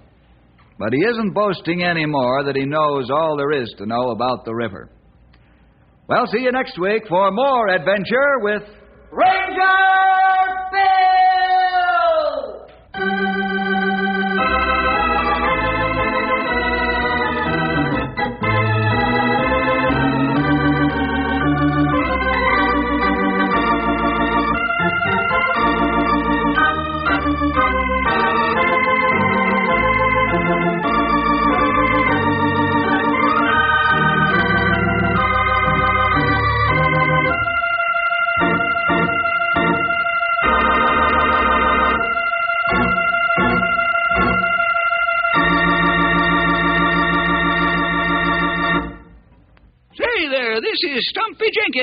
But 0.77 0.91
he 0.91 0.99
isn't 1.07 1.33
boasting 1.33 1.85
anymore 1.85 2.43
that 2.43 2.57
he 2.57 2.65
knows 2.65 3.09
all 3.09 3.37
there 3.37 3.53
is 3.53 3.73
to 3.77 3.85
know 3.85 4.09
about 4.09 4.43
the 4.43 4.53
river. 4.53 4.89
Well, 6.09 6.27
see 6.27 6.39
you 6.39 6.51
next 6.51 6.77
week 6.77 7.03
for 7.07 7.31
more 7.31 7.69
adventure 7.69 8.39
with 8.41 8.63
Ranger 9.09 9.77
Bill! 10.73 11.16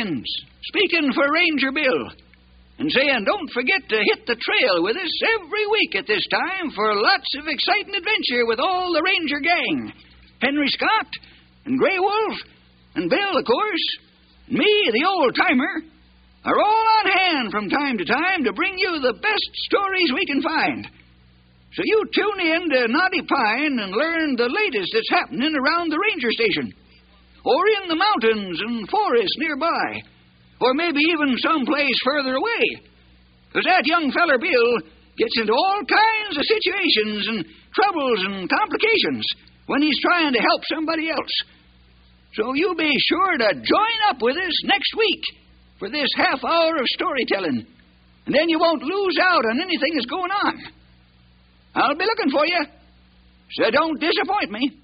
Jenkins, 0.05 0.29
speaking 0.65 1.13
for 1.13 1.33
Ranger 1.33 1.73
Bill. 1.73 2.11
And 2.79 2.91
saying, 2.91 3.25
don't 3.25 3.51
forget 3.55 3.89
to 3.89 4.03
hit 4.03 4.27
the 4.27 4.35
trail 4.35 4.83
with 4.83 4.97
us 4.97 5.23
every 5.39 5.67
week 5.71 5.95
at 5.95 6.09
this 6.09 6.27
time 6.27 6.73
for 6.75 6.95
lots 6.97 7.31
of 7.39 7.47
exciting 7.47 7.95
adventure 7.95 8.47
with 8.47 8.59
all 8.59 8.93
the 8.93 9.03
Ranger 9.03 9.39
gang. 9.39 9.93
Henry 10.43 10.67
Scott, 10.69 11.07
and 11.67 11.79
Grey 11.79 11.99
Wolf, 11.99 12.35
and 12.97 13.09
Bill, 13.09 13.39
of 13.39 13.45
course, 13.47 13.87
and 14.49 14.59
me, 14.59 14.91
the 14.93 15.07
old 15.07 15.37
timer, 15.37 15.87
are 16.45 16.59
all 16.59 16.87
on 16.99 17.11
hand 17.11 17.53
from 17.53 17.71
time 17.71 17.97
to 17.97 18.05
time 18.05 18.43
to 18.45 18.53
bring 18.53 18.75
you 18.77 18.99
the 19.01 19.15
best 19.23 19.51
stories 19.71 20.13
we 20.13 20.27
can 20.27 20.43
find. 20.43 20.85
So 21.75 21.83
you 21.85 22.03
tune 22.13 22.41
in 22.43 22.71
to 22.71 22.89
Knotty 22.89 23.23
Pine 23.23 23.79
and 23.79 23.93
learn 23.93 24.37
the 24.37 24.51
latest 24.51 24.91
that's 24.93 25.11
happening 25.11 25.55
around 25.55 25.91
the 25.91 26.03
ranger 26.11 26.31
station 26.33 26.75
or 27.45 27.63
in 27.83 27.89
the 27.89 28.01
mountains 28.01 28.61
and 28.67 28.89
forests 28.89 29.37
nearby, 29.39 30.01
or 30.61 30.73
maybe 30.75 31.01
even 31.13 31.37
someplace 31.39 31.97
further 32.05 32.35
away. 32.35 32.65
Because 33.49 33.69
that 33.69 33.87
young 33.87 34.11
feller 34.11 34.39
Bill 34.39 34.91
gets 35.17 35.37
into 35.39 35.53
all 35.53 35.81
kinds 35.85 36.35
of 36.37 36.43
situations 36.43 37.29
and 37.29 37.45
troubles 37.71 38.21
and 38.27 38.51
complications 38.51 39.25
when 39.67 39.83
he's 39.83 40.01
trying 40.01 40.33
to 40.33 40.41
help 40.41 40.63
somebody 40.73 41.11
else. 41.11 41.35
So 42.35 42.55
you 42.55 42.75
be 42.77 42.91
sure 43.09 43.39
to 43.39 43.55
join 43.55 43.99
up 44.11 44.21
with 44.21 44.37
us 44.37 44.57
next 44.65 44.91
week 44.97 45.23
for 45.79 45.89
this 45.89 46.09
half 46.17 46.43
hour 46.43 46.77
of 46.77 46.87
storytelling, 46.87 47.67
and 48.27 48.35
then 48.35 48.49
you 48.49 48.59
won't 48.59 48.83
lose 48.83 49.19
out 49.23 49.45
on 49.45 49.61
anything 49.61 49.95
that's 49.95 50.07
going 50.07 50.31
on. 50.31 50.55
I'll 51.77 51.97
be 51.97 52.05
looking 52.05 52.31
for 52.31 52.47
you, 52.47 52.65
so 53.53 53.71
don't 53.71 54.01
disappoint 54.01 54.51
me. 54.51 54.84